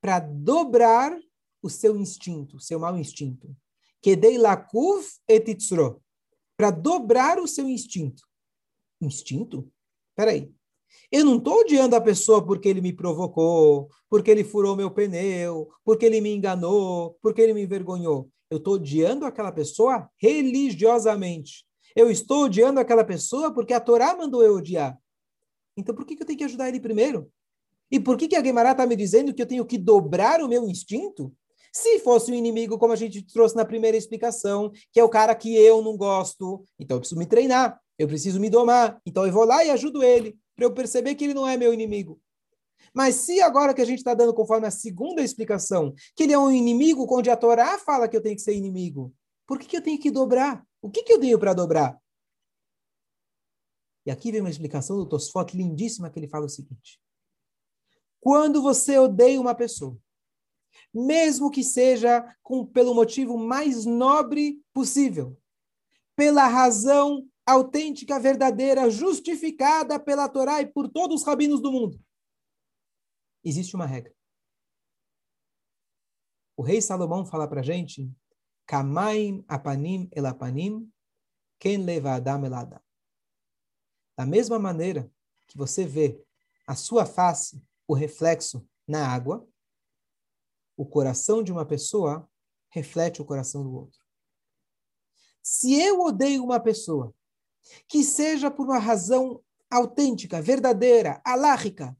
para 0.01 0.19
dobrar 0.19 1.17
o 1.63 1.69
seu 1.69 1.95
instinto, 1.95 2.57
o 2.57 2.59
seu 2.59 2.77
mau 2.77 2.97
instinto. 2.97 3.55
Kedei 4.01 4.37
lakuv 4.37 5.05
etitzro. 5.29 6.03
Para 6.57 6.71
dobrar 6.71 7.39
o 7.39 7.47
seu 7.47 7.69
instinto. 7.69 8.30
Instinto? 9.01 9.67
Peraí. 10.15 10.53
Eu 11.11 11.25
não 11.25 11.37
estou 11.37 11.59
odiando 11.59 11.95
a 11.95 12.01
pessoa 12.01 12.45
porque 12.45 12.69
ele 12.69 12.81
me 12.81 12.93
provocou, 12.93 13.89
porque 14.09 14.31
ele 14.31 14.43
furou 14.43 14.75
meu 14.75 14.91
pneu, 14.91 15.69
porque 15.83 16.05
ele 16.05 16.21
me 16.21 16.33
enganou, 16.33 17.17
porque 17.21 17.41
ele 17.41 17.53
me 17.53 17.63
envergonhou. 17.63 18.29
Eu 18.49 18.57
estou 18.57 18.75
odiando 18.75 19.25
aquela 19.25 19.51
pessoa 19.51 20.09
religiosamente. 20.17 21.65
Eu 21.95 22.09
estou 22.09 22.45
odiando 22.45 22.79
aquela 22.79 23.03
pessoa 23.03 23.53
porque 23.53 23.73
a 23.73 23.79
Torá 23.79 24.15
mandou 24.15 24.43
eu 24.43 24.55
odiar. 24.55 24.97
Então 25.75 25.95
por 25.95 26.05
que, 26.05 26.15
que 26.15 26.23
eu 26.23 26.27
tenho 26.27 26.39
que 26.39 26.45
ajudar 26.45 26.69
ele 26.69 26.79
primeiro? 26.79 27.29
E 27.89 27.99
por 27.99 28.17
que, 28.17 28.27
que 28.27 28.35
a 28.35 28.41
Guimarães 28.41 28.73
está 28.73 28.85
me 28.85 28.95
dizendo 28.95 29.33
que 29.33 29.41
eu 29.41 29.45
tenho 29.45 29.65
que 29.65 29.77
dobrar 29.77 30.41
o 30.41 30.47
meu 30.47 30.67
instinto? 30.67 31.33
Se 31.73 31.99
fosse 31.99 32.31
um 32.31 32.35
inimigo, 32.35 32.77
como 32.77 32.93
a 32.93 32.97
gente 32.97 33.21
trouxe 33.21 33.55
na 33.55 33.65
primeira 33.65 33.97
explicação, 33.97 34.71
que 34.91 34.99
é 34.99 35.03
o 35.03 35.09
cara 35.09 35.33
que 35.35 35.55
eu 35.55 35.81
não 35.81 35.95
gosto, 35.95 36.63
então 36.77 36.97
eu 36.97 36.99
preciso 36.99 37.19
me 37.19 37.25
treinar, 37.25 37.79
eu 38.01 38.07
preciso 38.07 38.39
me 38.39 38.49
domar. 38.49 38.99
Então 39.05 39.25
eu 39.25 39.31
vou 39.31 39.45
lá 39.45 39.63
e 39.63 39.69
ajudo 39.69 40.03
ele, 40.03 40.37
para 40.55 40.65
eu 40.65 40.73
perceber 40.73 41.15
que 41.15 41.23
ele 41.23 41.33
não 41.33 41.47
é 41.47 41.55
meu 41.55 41.73
inimigo. 41.73 42.19
Mas 42.93 43.15
se 43.15 43.41
agora 43.41 43.73
que 43.73 43.81
a 43.81 43.85
gente 43.85 43.99
está 43.99 44.13
dando 44.13 44.33
conforme 44.33 44.67
a 44.67 44.71
segunda 44.71 45.21
explicação, 45.21 45.93
que 46.15 46.23
ele 46.23 46.33
é 46.33 46.37
um 46.37 46.51
inimigo 46.51 47.07
onde 47.09 47.29
a 47.29 47.37
Torá 47.37 47.77
fala 47.77 48.07
que 48.07 48.17
eu 48.17 48.21
tenho 48.21 48.35
que 48.35 48.41
ser 48.41 48.55
inimigo, 48.55 49.13
por 49.47 49.59
que, 49.59 49.67
que 49.67 49.77
eu 49.77 49.81
tenho 49.81 49.99
que 49.99 50.11
dobrar? 50.11 50.65
O 50.81 50.89
que, 50.89 51.03
que 51.03 51.13
eu 51.13 51.19
tenho 51.19 51.39
para 51.39 51.53
dobrar? 51.53 51.97
E 54.05 54.11
aqui 54.11 54.31
vem 54.31 54.41
uma 54.41 54.49
explicação 54.49 54.97
do 54.97 55.07
Tosfot 55.07 55.55
lindíssima 55.55 56.09
que 56.09 56.19
ele 56.19 56.27
fala 56.27 56.45
o 56.45 56.49
seguinte: 56.49 56.99
quando 58.19 58.61
você 58.61 58.97
odeia 58.97 59.39
uma 59.39 59.53
pessoa, 59.53 59.97
mesmo 60.93 61.51
que 61.51 61.63
seja 61.63 62.35
com, 62.41 62.65
pelo 62.65 62.95
motivo 62.95 63.37
mais 63.37 63.85
nobre 63.85 64.59
possível, 64.73 65.37
pela 66.15 66.47
razão 66.47 67.27
autêntica, 67.51 68.19
verdadeira, 68.19 68.89
justificada 68.89 69.99
pela 69.99 70.27
Torá 70.29 70.61
e 70.61 70.65
por 70.65 70.89
todos 70.89 71.21
os 71.21 71.27
rabinos 71.27 71.61
do 71.61 71.71
mundo, 71.71 71.99
existe 73.43 73.75
uma 73.75 73.85
regra. 73.85 74.13
O 76.55 76.63
rei 76.63 76.81
Salomão 76.81 77.25
fala 77.25 77.47
para 77.47 77.61
a 77.61 77.63
gente, 77.63 78.11
Kamaim 78.65 79.43
apanim 79.47 80.09
elapanim, 80.13 80.91
quem 81.59 81.77
leva 81.77 82.15
Adam. 82.15 82.81
Da 84.17 84.25
mesma 84.25 84.59
maneira 84.59 85.11
que 85.47 85.57
você 85.57 85.85
vê 85.85 86.23
a 86.67 86.75
sua 86.75 87.05
face 87.05 87.63
o 87.87 87.93
reflexo 87.93 88.67
na 88.87 89.07
água, 89.07 89.47
o 90.77 90.85
coração 90.85 91.43
de 91.43 91.51
uma 91.51 91.65
pessoa 91.65 92.29
reflete 92.69 93.21
o 93.21 93.25
coração 93.25 93.63
do 93.63 93.73
outro. 93.73 93.99
Se 95.43 95.79
eu 95.79 96.01
odeio 96.01 96.43
uma 96.43 96.59
pessoa, 96.59 97.13
que 97.87 98.03
seja 98.03 98.49
por 98.49 98.65
uma 98.65 98.79
razão 98.79 99.43
autêntica, 99.69 100.41
verdadeira, 100.41 101.21
alárrica, 101.25 101.97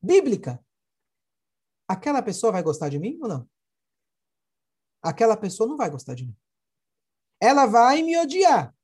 bíblica, 0.00 0.64
aquela 1.88 2.22
pessoa 2.22 2.52
vai 2.52 2.62
gostar 2.62 2.88
de 2.88 2.98
mim 2.98 3.18
ou 3.20 3.28
não? 3.28 3.48
Aquela 5.02 5.36
pessoa 5.36 5.68
não 5.68 5.76
vai 5.76 5.90
gostar 5.90 6.14
de 6.14 6.26
mim. 6.26 6.36
Ela 7.40 7.66
vai 7.66 8.02
me 8.02 8.16
odiar. 8.18 8.74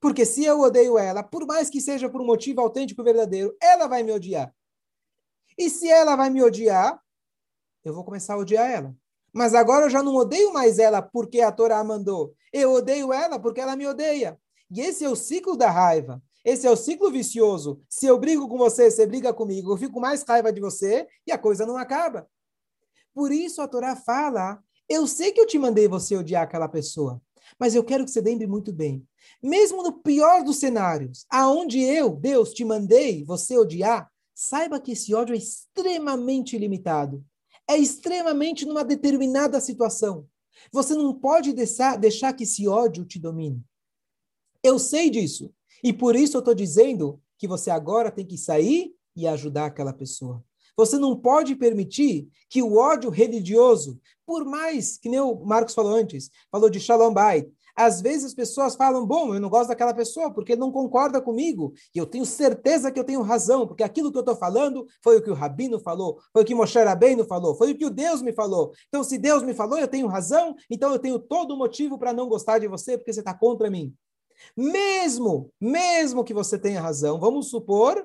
Porque 0.00 0.24
se 0.24 0.44
eu 0.44 0.60
odeio 0.60 0.96
ela, 0.96 1.22
por 1.22 1.44
mais 1.46 1.68
que 1.68 1.80
seja 1.80 2.08
por 2.08 2.20
um 2.20 2.26
motivo 2.26 2.60
autêntico 2.60 3.00
e 3.00 3.04
verdadeiro, 3.04 3.56
ela 3.60 3.88
vai 3.88 4.02
me 4.02 4.12
odiar. 4.12 4.54
E 5.56 5.68
se 5.68 5.88
ela 5.88 6.14
vai 6.14 6.30
me 6.30 6.42
odiar, 6.42 7.02
eu 7.84 7.92
vou 7.92 8.04
começar 8.04 8.34
a 8.34 8.38
odiar 8.38 8.70
ela. 8.70 8.96
Mas 9.32 9.54
agora 9.54 9.86
eu 9.86 9.90
já 9.90 10.02
não 10.02 10.14
odeio 10.14 10.52
mais 10.52 10.78
ela 10.78 11.02
porque 11.02 11.40
a 11.40 11.50
Torá 11.50 11.82
mandou. 11.82 12.34
Eu 12.52 12.72
odeio 12.72 13.12
ela 13.12 13.40
porque 13.40 13.60
ela 13.60 13.74
me 13.74 13.86
odeia. 13.86 14.40
E 14.70 14.80
esse 14.80 15.04
é 15.04 15.08
o 15.08 15.16
ciclo 15.16 15.56
da 15.56 15.70
raiva. 15.70 16.22
Esse 16.44 16.66
é 16.66 16.70
o 16.70 16.76
ciclo 16.76 17.10
vicioso. 17.10 17.80
Se 17.88 18.06
eu 18.06 18.18
brigo 18.18 18.48
com 18.48 18.56
você, 18.56 18.90
você 18.90 19.06
briga 19.06 19.32
comigo, 19.34 19.72
eu 19.72 19.76
fico 19.76 20.00
mais 20.00 20.22
raiva 20.22 20.52
de 20.52 20.60
você 20.60 21.06
e 21.26 21.32
a 21.32 21.38
coisa 21.38 21.66
não 21.66 21.76
acaba. 21.76 22.28
Por 23.12 23.32
isso 23.32 23.60
a 23.60 23.68
Torá 23.68 23.96
fala: 23.96 24.62
eu 24.88 25.06
sei 25.06 25.32
que 25.32 25.40
eu 25.40 25.46
te 25.46 25.58
mandei 25.58 25.86
você 25.86 26.16
odiar 26.16 26.42
aquela 26.42 26.68
pessoa, 26.68 27.20
mas 27.58 27.74
eu 27.74 27.84
quero 27.84 28.04
que 28.04 28.10
você 28.10 28.20
lembre 28.20 28.46
muito 28.46 28.72
bem. 28.72 29.06
Mesmo 29.42 29.82
no 29.82 29.92
pior 29.92 30.42
dos 30.42 30.58
cenários, 30.58 31.26
aonde 31.28 31.80
eu, 31.82 32.16
Deus, 32.16 32.54
te 32.54 32.64
mandei 32.64 33.24
você 33.24 33.58
odiar, 33.58 34.10
saiba 34.34 34.80
que 34.80 34.92
esse 34.92 35.14
ódio 35.14 35.34
é 35.34 35.38
extremamente 35.38 36.56
limitado. 36.56 37.24
É 37.68 37.76
extremamente 37.76 38.64
numa 38.64 38.82
determinada 38.82 39.60
situação. 39.60 40.26
Você 40.72 40.94
não 40.94 41.12
pode 41.12 41.52
deixar, 41.52 41.98
deixar 41.98 42.32
que 42.32 42.44
esse 42.44 42.66
ódio 42.66 43.04
te 43.04 43.18
domine. 43.18 43.62
Eu 44.68 44.78
sei 44.78 45.08
disso. 45.08 45.50
E 45.82 45.94
por 45.94 46.14
isso 46.14 46.36
eu 46.36 46.40
estou 46.40 46.54
dizendo 46.54 47.18
que 47.38 47.48
você 47.48 47.70
agora 47.70 48.10
tem 48.10 48.26
que 48.26 48.36
sair 48.36 48.92
e 49.16 49.26
ajudar 49.26 49.64
aquela 49.64 49.94
pessoa. 49.94 50.44
Você 50.76 50.98
não 50.98 51.16
pode 51.16 51.56
permitir 51.56 52.28
que 52.50 52.62
o 52.62 52.76
ódio 52.76 53.08
religioso, 53.08 53.98
por 54.26 54.44
mais 54.44 54.98
que 54.98 55.08
nem 55.08 55.20
o 55.20 55.34
Marcos 55.42 55.74
falou 55.74 55.94
antes, 55.94 56.30
falou 56.52 56.68
de 56.68 56.78
Shalom 56.78 57.14
Bait, 57.14 57.50
às 57.74 58.02
vezes 58.02 58.26
as 58.26 58.34
pessoas 58.34 58.76
falam, 58.76 59.06
bom, 59.06 59.34
eu 59.34 59.40
não 59.40 59.48
gosto 59.48 59.68
daquela 59.68 59.94
pessoa 59.94 60.30
porque 60.34 60.54
não 60.54 60.70
concorda 60.70 61.18
comigo. 61.18 61.72
E 61.94 61.98
eu 61.98 62.04
tenho 62.04 62.26
certeza 62.26 62.92
que 62.92 63.00
eu 63.00 63.04
tenho 63.04 63.22
razão, 63.22 63.66
porque 63.66 63.82
aquilo 63.82 64.12
que 64.12 64.18
eu 64.18 64.22
estou 64.22 64.36
falando 64.36 64.86
foi 65.02 65.16
o 65.16 65.22
que 65.22 65.30
o 65.30 65.34
Rabino 65.34 65.80
falou, 65.80 66.18
foi 66.30 66.42
o 66.42 66.44
que 66.44 66.54
Moshe 66.54 66.78
Rabbeinu 66.78 67.24
falou, 67.24 67.54
foi 67.54 67.72
o 67.72 67.78
que 67.78 67.86
o 67.86 67.90
Deus 67.90 68.20
me 68.20 68.34
falou. 68.34 68.72
Então, 68.88 69.02
se 69.02 69.16
Deus 69.16 69.42
me 69.42 69.54
falou, 69.54 69.78
eu 69.78 69.88
tenho 69.88 70.08
razão, 70.08 70.54
então 70.70 70.92
eu 70.92 70.98
tenho 70.98 71.18
todo 71.18 71.54
o 71.54 71.56
motivo 71.56 71.98
para 71.98 72.12
não 72.12 72.28
gostar 72.28 72.58
de 72.58 72.68
você, 72.68 72.98
porque 72.98 73.14
você 73.14 73.20
está 73.20 73.32
contra 73.32 73.70
mim. 73.70 73.94
Mesmo, 74.56 75.52
mesmo 75.60 76.24
que 76.24 76.34
você 76.34 76.58
tenha 76.58 76.80
razão, 76.80 77.18
vamos 77.18 77.48
supor, 77.50 78.04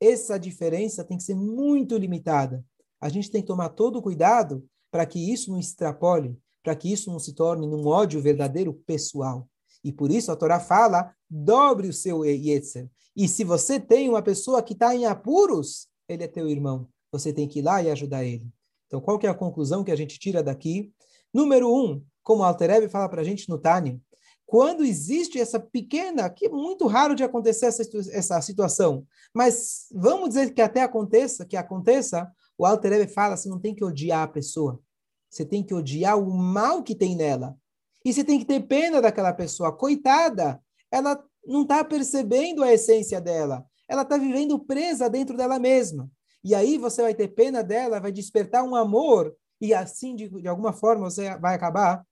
essa 0.00 0.38
diferença 0.38 1.04
tem 1.04 1.16
que 1.16 1.24
ser 1.24 1.34
muito 1.34 1.96
limitada. 1.96 2.64
A 3.00 3.08
gente 3.08 3.30
tem 3.30 3.40
que 3.40 3.48
tomar 3.48 3.70
todo 3.70 3.98
o 3.98 4.02
cuidado 4.02 4.64
para 4.90 5.06
que 5.06 5.32
isso 5.32 5.50
não 5.50 5.58
extrapole, 5.58 6.38
para 6.62 6.74
que 6.74 6.92
isso 6.92 7.10
não 7.10 7.18
se 7.18 7.32
torne 7.34 7.66
num 7.66 7.86
ódio 7.86 8.20
verdadeiro 8.20 8.72
pessoal. 8.86 9.48
E 9.82 9.92
por 9.92 10.10
isso 10.10 10.32
a 10.32 10.36
Torá 10.36 10.58
fala, 10.58 11.14
dobre 11.28 11.88
o 11.88 11.92
seu 11.92 12.24
Yetzer. 12.24 12.88
E 13.16 13.28
se 13.28 13.44
você 13.44 13.78
tem 13.80 14.08
uma 14.08 14.22
pessoa 14.22 14.62
que 14.62 14.72
está 14.72 14.94
em 14.94 15.06
apuros, 15.06 15.88
ele 16.08 16.24
é 16.24 16.28
teu 16.28 16.48
irmão. 16.48 16.88
Você 17.12 17.32
tem 17.32 17.48
que 17.48 17.60
ir 17.60 17.62
lá 17.62 17.82
e 17.82 17.90
ajudar 17.90 18.24
ele. 18.24 18.46
Então, 18.86 19.00
qual 19.00 19.18
que 19.18 19.26
é 19.26 19.30
a 19.30 19.34
conclusão 19.34 19.84
que 19.84 19.90
a 19.90 19.96
gente 19.96 20.18
tira 20.18 20.42
daqui? 20.42 20.92
Número 21.32 21.72
um, 21.72 22.02
como 22.22 22.42
o 22.42 22.44
Altereb 22.44 22.88
fala 22.88 23.08
para 23.08 23.20
a 23.20 23.24
gente 23.24 23.48
no 23.48 23.58
Tânia, 23.58 24.00
quando 24.48 24.82
existe 24.82 25.38
essa 25.38 25.60
pequena, 25.60 26.30
que 26.30 26.46
é 26.46 26.48
muito 26.48 26.86
raro 26.86 27.14
de 27.14 27.22
acontecer 27.22 27.66
essa, 27.66 27.82
essa 28.10 28.40
situação, 28.40 29.06
mas 29.34 29.88
vamos 29.92 30.30
dizer 30.30 30.54
que 30.54 30.62
até 30.62 30.80
aconteça, 30.80 31.44
que 31.44 31.54
aconteça, 31.54 32.26
o 32.56 32.64
Altereb 32.64 33.10
fala, 33.12 33.36
você 33.36 33.46
não 33.46 33.60
tem 33.60 33.74
que 33.74 33.84
odiar 33.84 34.22
a 34.22 34.26
pessoa. 34.26 34.80
Você 35.28 35.44
tem 35.44 35.62
que 35.62 35.74
odiar 35.74 36.18
o 36.18 36.32
mal 36.32 36.82
que 36.82 36.94
tem 36.94 37.14
nela. 37.14 37.58
E 38.02 38.10
você 38.10 38.24
tem 38.24 38.38
que 38.38 38.46
ter 38.46 38.60
pena 38.60 39.02
daquela 39.02 39.34
pessoa. 39.34 39.70
Coitada, 39.70 40.58
ela 40.90 41.22
não 41.46 41.60
está 41.60 41.84
percebendo 41.84 42.64
a 42.64 42.72
essência 42.72 43.20
dela. 43.20 43.66
Ela 43.86 44.00
está 44.00 44.16
vivendo 44.16 44.58
presa 44.58 45.10
dentro 45.10 45.36
dela 45.36 45.58
mesma. 45.58 46.10
e 46.42 46.54
aí 46.54 46.78
você 46.78 47.02
vai 47.02 47.14
ter 47.14 47.28
pena 47.28 47.62
dela, 47.62 48.00
vai 48.00 48.10
despertar 48.10 48.64
um 48.64 48.74
amor, 48.74 49.36
e 49.60 49.74
assim, 49.74 50.16
de, 50.16 50.30
de 50.30 50.48
alguma 50.48 50.72
forma, 50.72 51.10
você 51.10 51.36
vai 51.36 51.54
acabar 51.54 52.02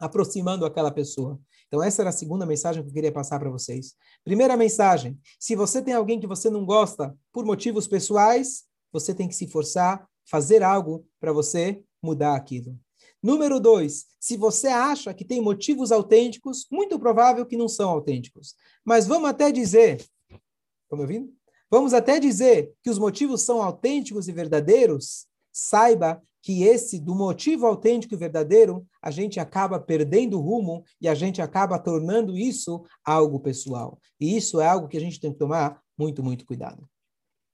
aproximando 0.00 0.64
aquela 0.64 0.90
pessoa. 0.90 1.38
Então, 1.68 1.82
essa 1.82 2.02
era 2.02 2.08
a 2.08 2.12
segunda 2.12 2.46
mensagem 2.46 2.82
que 2.82 2.88
eu 2.88 2.94
queria 2.94 3.12
passar 3.12 3.38
para 3.38 3.50
vocês. 3.50 3.94
Primeira 4.24 4.56
mensagem: 4.56 5.16
se 5.38 5.54
você 5.54 5.80
tem 5.82 5.94
alguém 5.94 6.18
que 6.18 6.26
você 6.26 6.50
não 6.50 6.64
gosta 6.64 7.14
por 7.30 7.44
motivos 7.44 7.86
pessoais, 7.86 8.64
você 8.92 9.14
tem 9.14 9.28
que 9.28 9.36
se 9.36 9.46
forçar, 9.46 10.08
fazer 10.24 10.62
algo 10.62 11.06
para 11.20 11.32
você 11.32 11.82
mudar 12.02 12.34
aquilo. 12.34 12.76
Número 13.22 13.60
dois, 13.60 14.06
se 14.18 14.36
você 14.36 14.68
acha 14.68 15.12
que 15.12 15.24
tem 15.24 15.42
motivos 15.42 15.92
autênticos, 15.92 16.66
muito 16.72 16.98
provável 16.98 17.44
que 17.44 17.56
não 17.56 17.68
são 17.68 17.90
autênticos. 17.90 18.54
Mas 18.82 19.06
vamos 19.06 19.28
até 19.28 19.52
dizer, 19.52 19.96
estão 20.30 20.96
me 20.96 21.02
ouvindo? 21.02 21.32
Vamos 21.70 21.92
até 21.94 22.18
dizer 22.18 22.72
que 22.82 22.90
os 22.90 22.98
motivos 22.98 23.42
são 23.42 23.62
autênticos 23.62 24.26
e 24.26 24.32
verdadeiros. 24.32 25.26
Saiba 25.52 26.22
que 26.42 26.62
esse, 26.62 26.98
do 26.98 27.14
motivo 27.14 27.66
autêntico 27.66 28.14
e 28.14 28.16
verdadeiro, 28.16 28.86
a 29.02 29.10
gente 29.10 29.38
acaba 29.38 29.78
perdendo 29.78 30.38
o 30.38 30.40
rumo 30.40 30.84
e 31.00 31.08
a 31.08 31.14
gente 31.14 31.40
acaba 31.40 31.78
tornando 31.78 32.36
isso 32.36 32.84
algo 33.04 33.40
pessoal. 33.40 33.98
E 34.18 34.36
isso 34.36 34.60
é 34.60 34.66
algo 34.66 34.88
que 34.88 34.96
a 34.96 35.00
gente 35.00 35.20
tem 35.20 35.32
que 35.32 35.38
tomar 35.38 35.80
muito, 35.98 36.22
muito 36.22 36.46
cuidado. 36.46 36.89